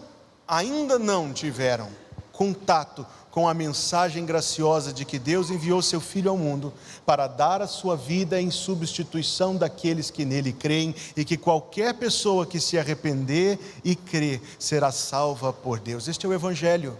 ainda 0.47 0.99
não 0.99 1.33
tiveram 1.33 1.89
contato 2.31 3.03
com 3.31 3.49
a 3.49 3.53
mensagem 3.55 4.23
graciosa 4.23 4.93
de 4.93 5.05
que 5.05 5.17
Deus 5.17 5.49
enviou 5.49 5.81
seu 5.81 5.99
Filho 5.99 6.29
ao 6.29 6.37
mundo 6.37 6.71
para 7.03 7.25
dar 7.25 7.63
a 7.63 7.67
sua 7.67 7.97
vida 7.97 8.39
em 8.39 8.51
substituição 8.51 9.55
daqueles 9.55 10.11
que 10.11 10.23
nele 10.23 10.53
creem 10.53 10.93
e 11.17 11.25
que 11.25 11.35
qualquer 11.35 11.95
pessoa 11.95 12.45
que 12.45 12.59
se 12.59 12.77
arrepender 12.77 13.57
e 13.83 13.95
crer 13.95 14.39
será 14.59 14.91
salva 14.91 15.51
por 15.51 15.79
Deus. 15.79 16.07
Este 16.07 16.27
é 16.27 16.29
o 16.29 16.33
Evangelho. 16.33 16.95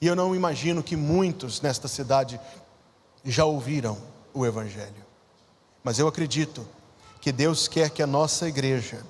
E 0.00 0.06
eu 0.08 0.16
não 0.16 0.34
imagino 0.34 0.82
que 0.82 0.96
muitos 0.96 1.60
nesta 1.60 1.86
cidade 1.86 2.40
já 3.24 3.44
ouviram 3.44 3.96
o 4.34 4.44
Evangelho. 4.44 5.05
Mas 5.86 6.00
eu 6.00 6.08
acredito 6.08 6.66
que 7.20 7.30
Deus 7.30 7.68
quer 7.68 7.90
que 7.90 8.02
a 8.02 8.08
nossa 8.08 8.48
igreja, 8.48 9.06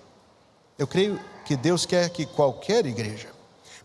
eu 0.78 0.86
creio 0.86 1.18
que 1.42 1.56
Deus 1.56 1.86
quer 1.86 2.10
que 2.10 2.26
qualquer 2.26 2.84
igreja, 2.84 3.30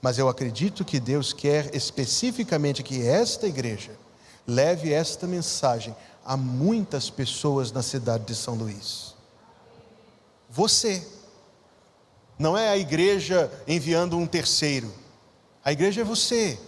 mas 0.01 0.17
eu 0.17 0.27
acredito 0.27 0.83
que 0.83 0.99
Deus 0.99 1.31
quer 1.31 1.73
especificamente 1.73 2.83
que 2.83 3.07
esta 3.07 3.47
igreja 3.47 3.93
leve 4.45 4.91
esta 4.91 5.25
mensagem 5.25 5.95
a 6.25 6.35
muitas 6.35 7.09
pessoas 7.09 7.71
na 7.71 7.81
cidade 7.81 8.25
de 8.25 8.35
São 8.35 8.55
Luís. 8.55 9.15
Você, 10.49 11.07
não 12.37 12.57
é 12.57 12.67
a 12.67 12.77
igreja 12.77 13.49
enviando 13.65 14.17
um 14.17 14.27
terceiro, 14.27 14.93
a 15.63 15.71
igreja 15.71 16.01
é 16.01 16.03
você, 16.03 16.59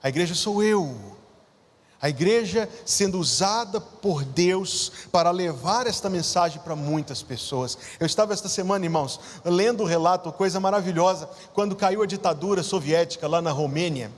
a 0.00 0.08
igreja 0.08 0.36
sou 0.36 0.62
eu. 0.62 1.15
A 2.00 2.10
igreja 2.10 2.68
sendo 2.84 3.18
usada 3.18 3.80
por 3.80 4.22
Deus 4.22 4.92
para 5.10 5.30
levar 5.30 5.86
esta 5.86 6.10
mensagem 6.10 6.60
para 6.60 6.76
muitas 6.76 7.22
pessoas. 7.22 7.76
Eu 7.98 8.06
estava 8.06 8.34
esta 8.34 8.48
semana, 8.48 8.84
irmãos, 8.84 9.18
lendo 9.44 9.82
o 9.82 9.86
relato, 9.86 10.30
coisa 10.30 10.60
maravilhosa, 10.60 11.28
quando 11.54 11.74
caiu 11.74 12.02
a 12.02 12.06
ditadura 12.06 12.62
soviética 12.62 13.26
lá 13.26 13.40
na 13.40 13.50
Romênia. 13.50 14.10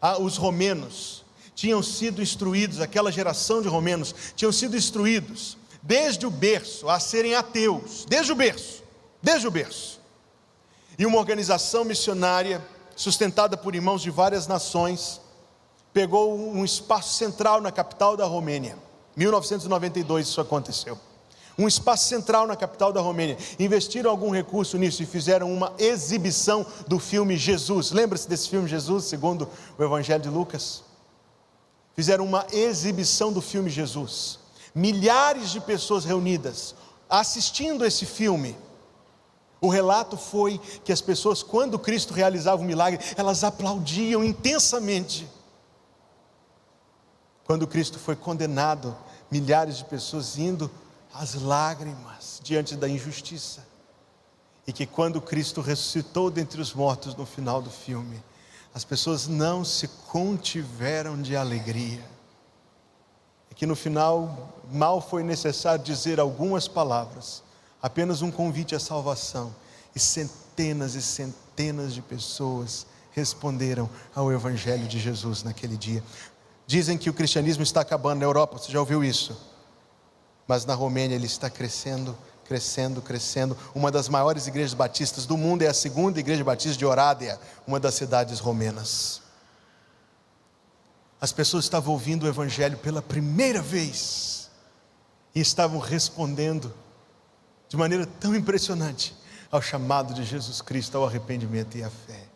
Ah, 0.00 0.16
os 0.20 0.36
romenos 0.36 1.24
tinham 1.56 1.82
sido 1.82 2.22
instruídos, 2.22 2.80
aquela 2.80 3.10
geração 3.10 3.60
de 3.60 3.66
romenos, 3.66 4.14
tinham 4.36 4.52
sido 4.52 4.76
instruídos 4.76 5.58
desde 5.82 6.24
o 6.24 6.30
berço 6.30 6.88
a 6.88 7.00
serem 7.00 7.34
ateus, 7.34 8.04
desde 8.08 8.30
o 8.30 8.36
berço, 8.36 8.84
desde 9.20 9.48
o 9.48 9.50
berço. 9.50 9.98
E 10.96 11.04
uma 11.04 11.18
organização 11.18 11.84
missionária, 11.84 12.64
sustentada 12.94 13.56
por 13.56 13.74
irmãos 13.74 14.02
de 14.02 14.10
várias 14.10 14.46
nações, 14.46 15.20
pegou 15.92 16.36
um 16.36 16.64
espaço 16.64 17.14
central 17.14 17.60
na 17.60 17.72
capital 17.72 18.16
da 18.16 18.24
Romênia. 18.24 18.76
1992 19.16 20.28
isso 20.28 20.40
aconteceu. 20.40 20.98
Um 21.58 21.66
espaço 21.66 22.06
central 22.06 22.46
na 22.46 22.54
capital 22.54 22.92
da 22.92 23.00
Romênia. 23.00 23.36
Investiram 23.58 24.10
algum 24.10 24.30
recurso 24.30 24.78
nisso 24.78 25.02
e 25.02 25.06
fizeram 25.06 25.52
uma 25.52 25.72
exibição 25.76 26.64
do 26.86 27.00
filme 27.00 27.36
Jesus. 27.36 27.90
Lembra-se 27.90 28.28
desse 28.28 28.48
filme 28.48 28.68
Jesus, 28.68 29.06
segundo 29.06 29.48
o 29.76 29.82
Evangelho 29.82 30.22
de 30.22 30.28
Lucas? 30.28 30.84
Fizeram 31.96 32.24
uma 32.24 32.46
exibição 32.52 33.32
do 33.32 33.42
filme 33.42 33.68
Jesus. 33.68 34.38
Milhares 34.72 35.50
de 35.50 35.60
pessoas 35.60 36.04
reunidas 36.04 36.76
assistindo 37.08 37.84
esse 37.84 38.04
filme. 38.04 38.56
O 39.60 39.68
relato 39.68 40.16
foi 40.16 40.60
que 40.84 40.92
as 40.92 41.00
pessoas, 41.00 41.42
quando 41.42 41.78
Cristo 41.78 42.14
realizava 42.14 42.62
um 42.62 42.66
milagre, 42.66 43.00
elas 43.16 43.42
aplaudiam 43.42 44.22
intensamente. 44.22 45.26
Quando 47.48 47.66
Cristo 47.66 47.98
foi 47.98 48.14
condenado, 48.14 48.94
milhares 49.30 49.78
de 49.78 49.84
pessoas 49.86 50.36
indo 50.36 50.70
às 51.14 51.32
lágrimas 51.32 52.42
diante 52.44 52.76
da 52.76 52.86
injustiça. 52.86 53.66
E 54.66 54.72
que 54.72 54.84
quando 54.84 55.18
Cristo 55.18 55.62
ressuscitou 55.62 56.30
dentre 56.30 56.60
os 56.60 56.74
mortos 56.74 57.14
no 57.14 57.24
final 57.24 57.62
do 57.62 57.70
filme, 57.70 58.22
as 58.74 58.84
pessoas 58.84 59.26
não 59.26 59.64
se 59.64 59.88
contiveram 59.88 61.22
de 61.22 61.34
alegria. 61.34 62.04
E 63.50 63.54
que 63.54 63.64
no 63.64 63.74
final 63.74 64.52
mal 64.70 65.00
foi 65.00 65.22
necessário 65.22 65.82
dizer 65.82 66.20
algumas 66.20 66.68
palavras, 66.68 67.42
apenas 67.80 68.20
um 68.20 68.30
convite 68.30 68.74
à 68.74 68.78
salvação, 68.78 69.56
e 69.96 69.98
centenas 69.98 70.94
e 70.94 71.00
centenas 71.00 71.94
de 71.94 72.02
pessoas 72.02 72.86
responderam 73.12 73.88
ao 74.14 74.30
Evangelho 74.30 74.86
de 74.86 74.98
Jesus 75.00 75.42
naquele 75.42 75.78
dia. 75.78 76.04
Dizem 76.68 76.98
que 76.98 77.08
o 77.08 77.14
cristianismo 77.14 77.62
está 77.62 77.80
acabando 77.80 78.18
na 78.18 78.26
Europa, 78.26 78.58
você 78.58 78.70
já 78.70 78.78
ouviu 78.78 79.02
isso? 79.02 79.34
Mas 80.46 80.66
na 80.66 80.74
Romênia 80.74 81.14
ele 81.14 81.24
está 81.24 81.48
crescendo, 81.48 82.14
crescendo, 82.44 83.00
crescendo. 83.00 83.56
Uma 83.74 83.90
das 83.90 84.06
maiores 84.06 84.46
igrejas 84.46 84.74
batistas 84.74 85.24
do 85.24 85.34
mundo 85.34 85.62
é 85.62 85.66
a 85.66 85.72
segunda 85.72 86.20
igreja 86.20 86.44
batista 86.44 86.76
de 86.76 86.84
Orádia, 86.84 87.40
uma 87.66 87.80
das 87.80 87.94
cidades 87.94 88.38
romenas. 88.38 89.22
As 91.18 91.32
pessoas 91.32 91.64
estavam 91.64 91.94
ouvindo 91.94 92.24
o 92.24 92.28
evangelho 92.28 92.76
pela 92.76 93.00
primeira 93.00 93.62
vez 93.62 94.50
e 95.34 95.40
estavam 95.40 95.78
respondendo 95.78 96.74
de 97.66 97.78
maneira 97.78 98.04
tão 98.04 98.36
impressionante 98.36 99.16
ao 99.50 99.62
chamado 99.62 100.12
de 100.12 100.22
Jesus 100.22 100.60
Cristo 100.60 100.98
ao 100.98 101.06
arrependimento 101.06 101.78
e 101.78 101.82
à 101.82 101.88
fé. 101.88 102.26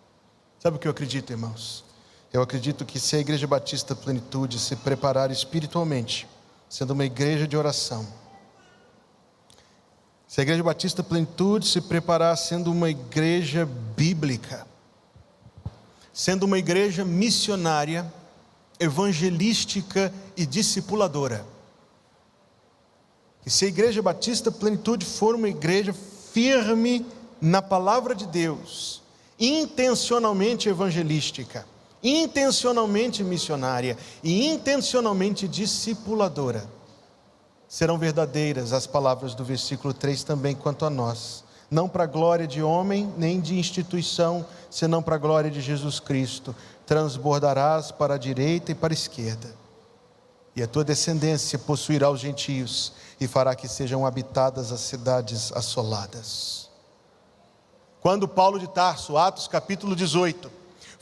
Sabe 0.59 0.79
o 0.79 0.81
que 0.81 0.88
eu 0.88 0.92
acredito, 0.92 1.31
irmãos? 1.35 1.92
Eu 2.33 2.40
acredito 2.40 2.87
que 2.87 2.99
se 2.99 3.14
a 3.14 3.18
Igreja 3.18 3.47
Batista 3.47 3.95
Plenitude 3.95 4.59
se 4.59 4.75
preparar 4.75 5.31
espiritualmente, 5.31 6.27
sendo 6.66 6.92
uma 6.92 7.05
igreja 7.05 7.47
de 7.47 7.59
oração, 7.59 8.09
se 10.27 10.40
a 10.40 10.42
Igreja 10.42 10.62
Batista 10.62 11.03
Plenitude 11.03 11.68
se 11.68 11.83
preparar 11.83 12.35
sendo 12.38 12.73
uma 12.73 12.88
igreja 12.88 13.68
bíblica, 13.95 14.66
sendo 16.11 16.45
uma 16.45 16.59
igreja 16.59 17.05
missionária, 17.05 18.11
evangelística 18.81 20.11
e 20.35 20.47
discipuladora, 20.47 21.45
e 23.45 23.51
se 23.51 23.66
a 23.66 23.68
Igreja 23.68 24.01
Batista 24.01 24.51
Plenitude 24.51 25.05
for 25.05 25.35
uma 25.35 25.51
igreja 25.51 25.92
firme 25.92 27.05
na 27.38 27.61
palavra 27.61 28.14
de 28.14 28.27
Deus, 28.27 29.03
intencionalmente 29.38 30.71
evangelística, 30.71 31.66
intencionalmente 32.03 33.23
missionária 33.23 33.97
e 34.23 34.47
intencionalmente 34.47 35.47
discipuladora. 35.47 36.69
Serão 37.69 37.97
verdadeiras 37.97 38.73
as 38.73 38.87
palavras 38.87 39.35
do 39.35 39.45
versículo 39.45 39.95
3 39.95 40.25
também 40.25 40.55
quanto 40.55 40.85
a 40.85 40.91
nós. 40.91 41.45
Não 41.71 41.88
para 41.88 42.05
a 42.05 42.07
glória 42.07 42.47
de 42.47 42.62
homem, 42.62 43.11
nem 43.17 43.41
de 43.41 43.59
instituição, 43.59 44.45
senão 44.69 45.03
para 45.03 45.15
a 45.15 45.19
glória 45.19 45.51
de 45.51 45.61
Jesus 45.61 45.99
Cristo. 45.99 46.55
Transbordarás 46.85 47.91
para 47.91 48.15
a 48.15 48.19
direita 48.19 48.73
e 48.73 48.75
para 48.75 48.93
a 48.93 48.95
esquerda. 48.95 49.55
E 50.55 50.62
a 50.62 50.67
tua 50.67 50.85
descendência 50.85 51.59
possuirá 51.59 52.11
os 52.11 52.21
gentios 52.21 52.93
e 53.19 53.27
fará 53.27 53.55
que 53.55 53.67
sejam 53.67 54.05
habitadas 54.05 54.71
as 54.71 54.81
cidades 54.81 55.51
assoladas. 55.53 56.69
Quando 58.03 58.29
Paulo 58.29 58.59
de 58.59 58.69
Tarso, 58.69 59.17
Atos 59.17 59.49
capítulo 59.49 59.97
18, 59.97 60.51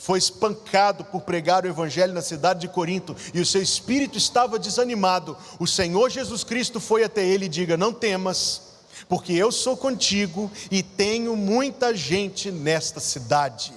foi 0.00 0.18
espancado 0.18 1.04
por 1.04 1.20
pregar 1.20 1.64
o 1.64 1.68
evangelho 1.68 2.14
na 2.14 2.22
cidade 2.22 2.60
de 2.60 2.68
Corinto 2.68 3.14
e 3.34 3.40
o 3.40 3.44
seu 3.44 3.60
espírito 3.60 4.16
estava 4.16 4.58
desanimado. 4.58 5.36
O 5.58 5.66
Senhor 5.66 6.08
Jesus 6.08 6.42
Cristo 6.42 6.80
foi 6.80 7.04
até 7.04 7.22
ele 7.22 7.44
e 7.44 7.50
diga: 7.50 7.76
Não 7.76 7.92
temas, 7.92 8.62
porque 9.10 9.34
eu 9.34 9.52
sou 9.52 9.76
contigo 9.76 10.50
e 10.70 10.82
tenho 10.82 11.36
muita 11.36 11.94
gente 11.94 12.50
nesta 12.50 12.98
cidade. 12.98 13.74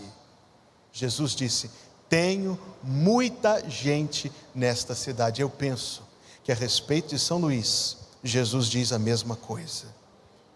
Jesus 0.93 1.35
disse: 1.35 1.69
Tenho 2.07 2.57
muita 2.81 3.69
gente 3.69 4.31
nesta 4.55 4.95
cidade. 4.95 5.41
Eu 5.41 5.49
penso 5.49 6.03
que 6.41 6.53
a 6.53 6.55
respeito 6.55 7.09
de 7.09 7.19
São 7.19 7.37
Luís, 7.37 7.97
Jesus 8.23 8.67
diz 8.67 8.93
a 8.93 8.97
mesma 8.97 9.35
coisa. 9.35 9.87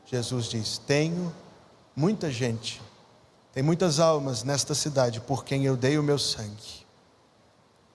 Jesus 0.05 0.45
diz: 0.45 0.77
Tenho 0.77 1.35
muita 1.93 2.31
gente 2.31 2.81
tem 3.57 3.63
muitas 3.63 3.99
almas 3.99 4.43
nesta 4.43 4.75
cidade 4.75 5.19
por 5.19 5.43
quem 5.43 5.65
eu 5.65 5.75
dei 5.75 5.97
o 5.97 6.03
meu 6.03 6.19
sangue. 6.19 6.85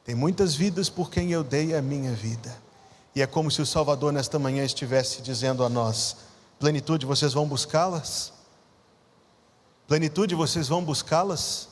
Tem 0.05 0.13
muitas 0.13 0.57
vidas 0.57 0.91
por 0.91 1.09
quem 1.09 1.31
eu 1.31 1.45
dei 1.45 1.73
a 1.73 1.81
minha 1.81 2.13
vida. 2.13 2.53
E 3.15 3.23
é 3.23 3.29
como 3.29 3.49
se 3.49 3.63
o 3.63 3.67
Salvador 3.67 4.13
nesta 4.13 4.41
manhã 4.41 4.65
estivesse 4.65 5.23
dizendo 5.23 5.63
a 5.63 5.69
nós: 5.69 6.17
plenitude, 6.59 7.07
vocês 7.07 7.33
vão 7.33 7.47
buscá-las? 7.47 8.33
Plenitude, 9.87 10.35
vocês 10.35 10.67
vão 10.67 10.83
buscá-las? 10.85 11.69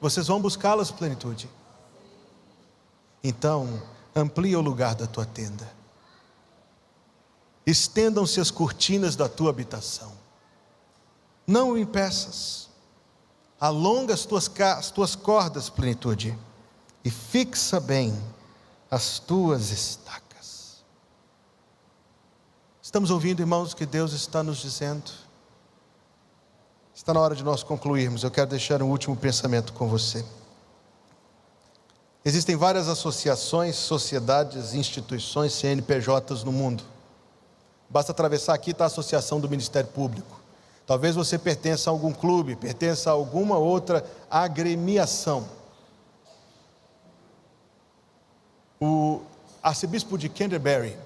Vocês 0.00 0.26
vão 0.26 0.40
buscá-las, 0.40 0.90
plenitude? 0.90 1.50
Então, 3.22 3.82
amplia 4.16 4.58
o 4.58 4.62
lugar 4.62 4.94
da 4.94 5.06
tua 5.06 5.26
tenda. 5.26 5.70
Estendam-se 7.66 8.40
as 8.40 8.50
cortinas 8.50 9.14
da 9.14 9.28
tua 9.28 9.50
habitação. 9.50 10.10
Não 11.46 11.72
o 11.72 11.78
impeças. 11.78 12.61
Alonga 13.62 14.12
as 14.12 14.24
tuas, 14.24 14.50
as 14.58 14.90
tuas 14.90 15.14
cordas, 15.14 15.70
plenitude, 15.70 16.36
e 17.04 17.10
fixa 17.12 17.78
bem 17.78 18.12
as 18.90 19.20
tuas 19.20 19.70
estacas. 19.70 20.82
Estamos 22.82 23.08
ouvindo, 23.08 23.38
irmãos, 23.38 23.72
que 23.72 23.86
Deus 23.86 24.14
está 24.14 24.42
nos 24.42 24.58
dizendo. 24.58 25.12
Está 26.92 27.14
na 27.14 27.20
hora 27.20 27.36
de 27.36 27.44
nós 27.44 27.62
concluirmos. 27.62 28.24
Eu 28.24 28.32
quero 28.32 28.50
deixar 28.50 28.82
um 28.82 28.90
último 28.90 29.16
pensamento 29.16 29.72
com 29.74 29.86
você. 29.86 30.24
Existem 32.24 32.56
várias 32.56 32.88
associações, 32.88 33.76
sociedades, 33.76 34.74
instituições, 34.74 35.52
CNPJs 35.52 36.42
no 36.42 36.50
mundo. 36.50 36.82
Basta 37.88 38.10
atravessar 38.10 38.54
aqui 38.54 38.72
está 38.72 38.82
a 38.82 38.86
Associação 38.88 39.38
do 39.38 39.48
Ministério 39.48 39.88
Público. 39.88 40.41
Talvez 40.86 41.14
você 41.14 41.38
pertença 41.38 41.88
a 41.88 41.92
algum 41.92 42.12
clube, 42.12 42.56
pertença 42.56 43.10
a 43.10 43.12
alguma 43.12 43.56
outra 43.56 44.04
agremiação. 44.30 45.46
O 48.80 49.20
arcebispo 49.62 50.18
de 50.18 50.28
Canterbury, 50.28 50.96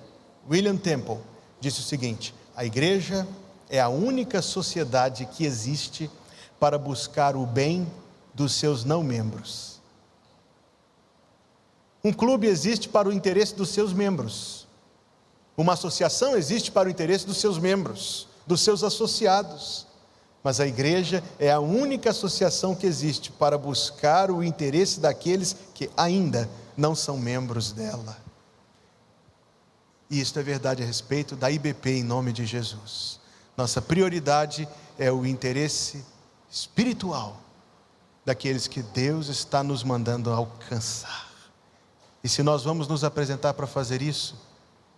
William 0.49 0.77
Temple, 0.77 1.19
disse 1.61 1.81
o 1.81 1.83
seguinte: 1.83 2.35
a 2.57 2.65
igreja 2.65 3.27
é 3.69 3.81
a 3.81 3.89
única 3.89 4.41
sociedade 4.41 5.27
que 5.27 5.45
existe 5.45 6.11
para 6.59 6.79
buscar 6.79 7.37
o 7.37 7.45
bem 7.45 7.87
dos 8.33 8.53
seus 8.55 8.85
não 8.85 9.03
membros. 9.03 9.81
Um 12.03 12.12
clube 12.12 12.47
existe 12.47 12.89
para 12.89 13.09
o 13.09 13.12
interesse 13.12 13.55
dos 13.55 13.71
seus 13.71 13.93
membros. 13.93 14.67
Uma 15.57 15.73
associação 15.73 16.37
existe 16.37 16.71
para 16.71 16.89
o 16.89 16.91
interesse 16.91 17.27
dos 17.27 17.39
seus 17.39 17.59
membros, 17.59 18.29
dos 18.47 18.61
seus 18.61 18.83
associados. 18.83 19.87
Mas 20.43 20.61
a 20.61 20.67
igreja 20.67 21.23
é 21.39 21.51
a 21.51 21.59
única 21.59 22.11
associação 22.11 22.75
que 22.75 22.87
existe 22.87 23.33
para 23.33 23.59
buscar 23.59 24.31
o 24.31 24.45
interesse 24.45 25.01
daqueles 25.01 25.57
que 25.75 25.91
ainda 25.97 26.49
não 26.77 26.95
são 26.95 27.19
membros 27.19 27.73
dela. 27.73 28.17
E 30.09 30.21
isto 30.21 30.39
é 30.39 30.43
verdade 30.43 30.83
a 30.83 30.87
respeito 30.87 31.35
da 31.35 31.51
IBP 31.51 31.91
em 31.91 32.05
nome 32.05 32.33
de 32.33 32.47
Jesus. 32.47 33.19
Nossa 33.57 33.83
prioridade 33.83 34.69
é 34.99 35.11
o 35.11 35.27
interesse 35.27 36.05
espiritual 36.49 37.41
daqueles 38.25 38.67
que 38.67 38.83
Deus 38.83 39.29
está 39.29 39.63
nos 39.63 39.83
mandando 39.83 40.31
alcançar. 40.31 41.27
E 42.23 42.29
se 42.29 42.43
nós 42.43 42.65
vamos 42.65 42.89
nos 42.89 43.05
apresentar 43.05 43.55
para 43.55 43.67
fazer 43.67 44.03
isso, 44.03 44.37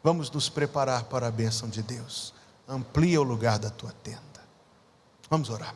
vamos 0.03 0.31
nos 0.31 0.49
preparar 0.49 1.05
para 1.05 1.29
a 1.29 1.31
bênção 1.31 1.69
de 1.69 1.83
Deus. 1.83 2.33
Amplia 2.69 3.21
o 3.21 3.25
lugar 3.25 3.59
da 3.59 3.71
tua 3.71 3.93
tenda. 4.03 4.21
Vamos 5.31 5.49
orar. 5.49 5.75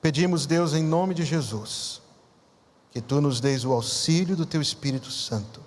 Pedimos, 0.00 0.46
Deus, 0.46 0.74
em 0.74 0.82
nome 0.82 1.14
de 1.14 1.24
Jesus, 1.24 2.00
que 2.90 3.00
tu 3.00 3.20
nos 3.20 3.40
deis 3.40 3.64
o 3.64 3.72
auxílio 3.72 4.36
do 4.36 4.46
teu 4.46 4.60
Espírito 4.60 5.10
Santo 5.10 5.60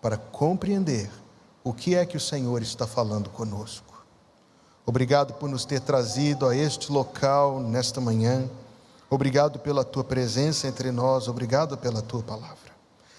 para 0.00 0.16
compreender 0.16 1.10
o 1.62 1.72
que 1.72 1.94
é 1.94 2.06
que 2.06 2.16
o 2.16 2.20
Senhor 2.20 2.62
está 2.62 2.86
falando 2.86 3.28
conosco. 3.30 4.04
Obrigado 4.86 5.34
por 5.34 5.48
nos 5.48 5.64
ter 5.64 5.80
trazido 5.80 6.46
a 6.46 6.54
este 6.54 6.92
local 6.92 7.58
nesta 7.58 8.00
manhã. 8.00 8.48
Obrigado 9.10 9.58
pela 9.58 9.84
tua 9.84 10.04
presença 10.04 10.68
entre 10.68 10.90
nós. 10.90 11.26
Obrigado 11.26 11.76
pela 11.76 12.02
tua 12.02 12.22
palavra. 12.22 12.72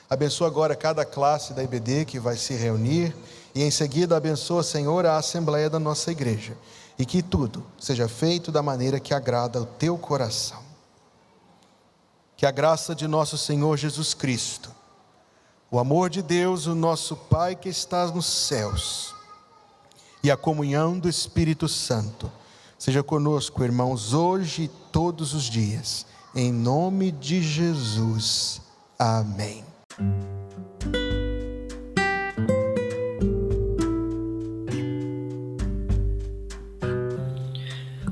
Abençoa 0.09 0.47
agora 0.47 0.75
cada 0.75 1.03
classe 1.03 1.53
da 1.53 1.63
IBD 1.63 2.05
que 2.05 2.19
vai 2.19 2.37
se 2.37 2.53
reunir 2.53 3.15
e 3.55 3.63
em 3.63 3.71
seguida 3.71 4.17
abençoa, 4.17 4.61
Senhor, 4.61 5.05
a 5.05 5.17
assembleia 5.17 5.69
da 5.69 5.79
nossa 5.79 6.11
igreja 6.11 6.57
e 6.99 7.05
que 7.05 7.23
tudo 7.23 7.65
seja 7.79 8.07
feito 8.07 8.51
da 8.51 8.61
maneira 8.61 8.99
que 8.99 9.13
agrada 9.13 9.59
ao 9.59 9.65
teu 9.65 9.97
coração. 9.97 10.61
Que 12.35 12.45
a 12.45 12.51
graça 12.51 12.93
de 12.93 13.07
nosso 13.07 13.37
Senhor 13.37 13.77
Jesus 13.77 14.13
Cristo, 14.13 14.69
o 15.71 15.79
amor 15.79 16.09
de 16.09 16.21
Deus, 16.21 16.67
o 16.67 16.75
nosso 16.75 17.15
Pai 17.15 17.55
que 17.55 17.69
estás 17.69 18.11
nos 18.11 18.25
céus, 18.25 19.15
e 20.21 20.29
a 20.29 20.35
comunhão 20.35 20.99
do 20.99 21.07
Espírito 21.07 21.67
Santo, 21.69 22.31
seja 22.77 23.03
conosco, 23.03 23.63
irmãos, 23.63 24.13
hoje 24.13 24.63
e 24.63 24.67
todos 24.67 25.33
os 25.33 25.43
dias, 25.43 26.05
em 26.35 26.51
nome 26.51 27.11
de 27.11 27.41
Jesus. 27.41 28.59
Amém. 28.99 29.63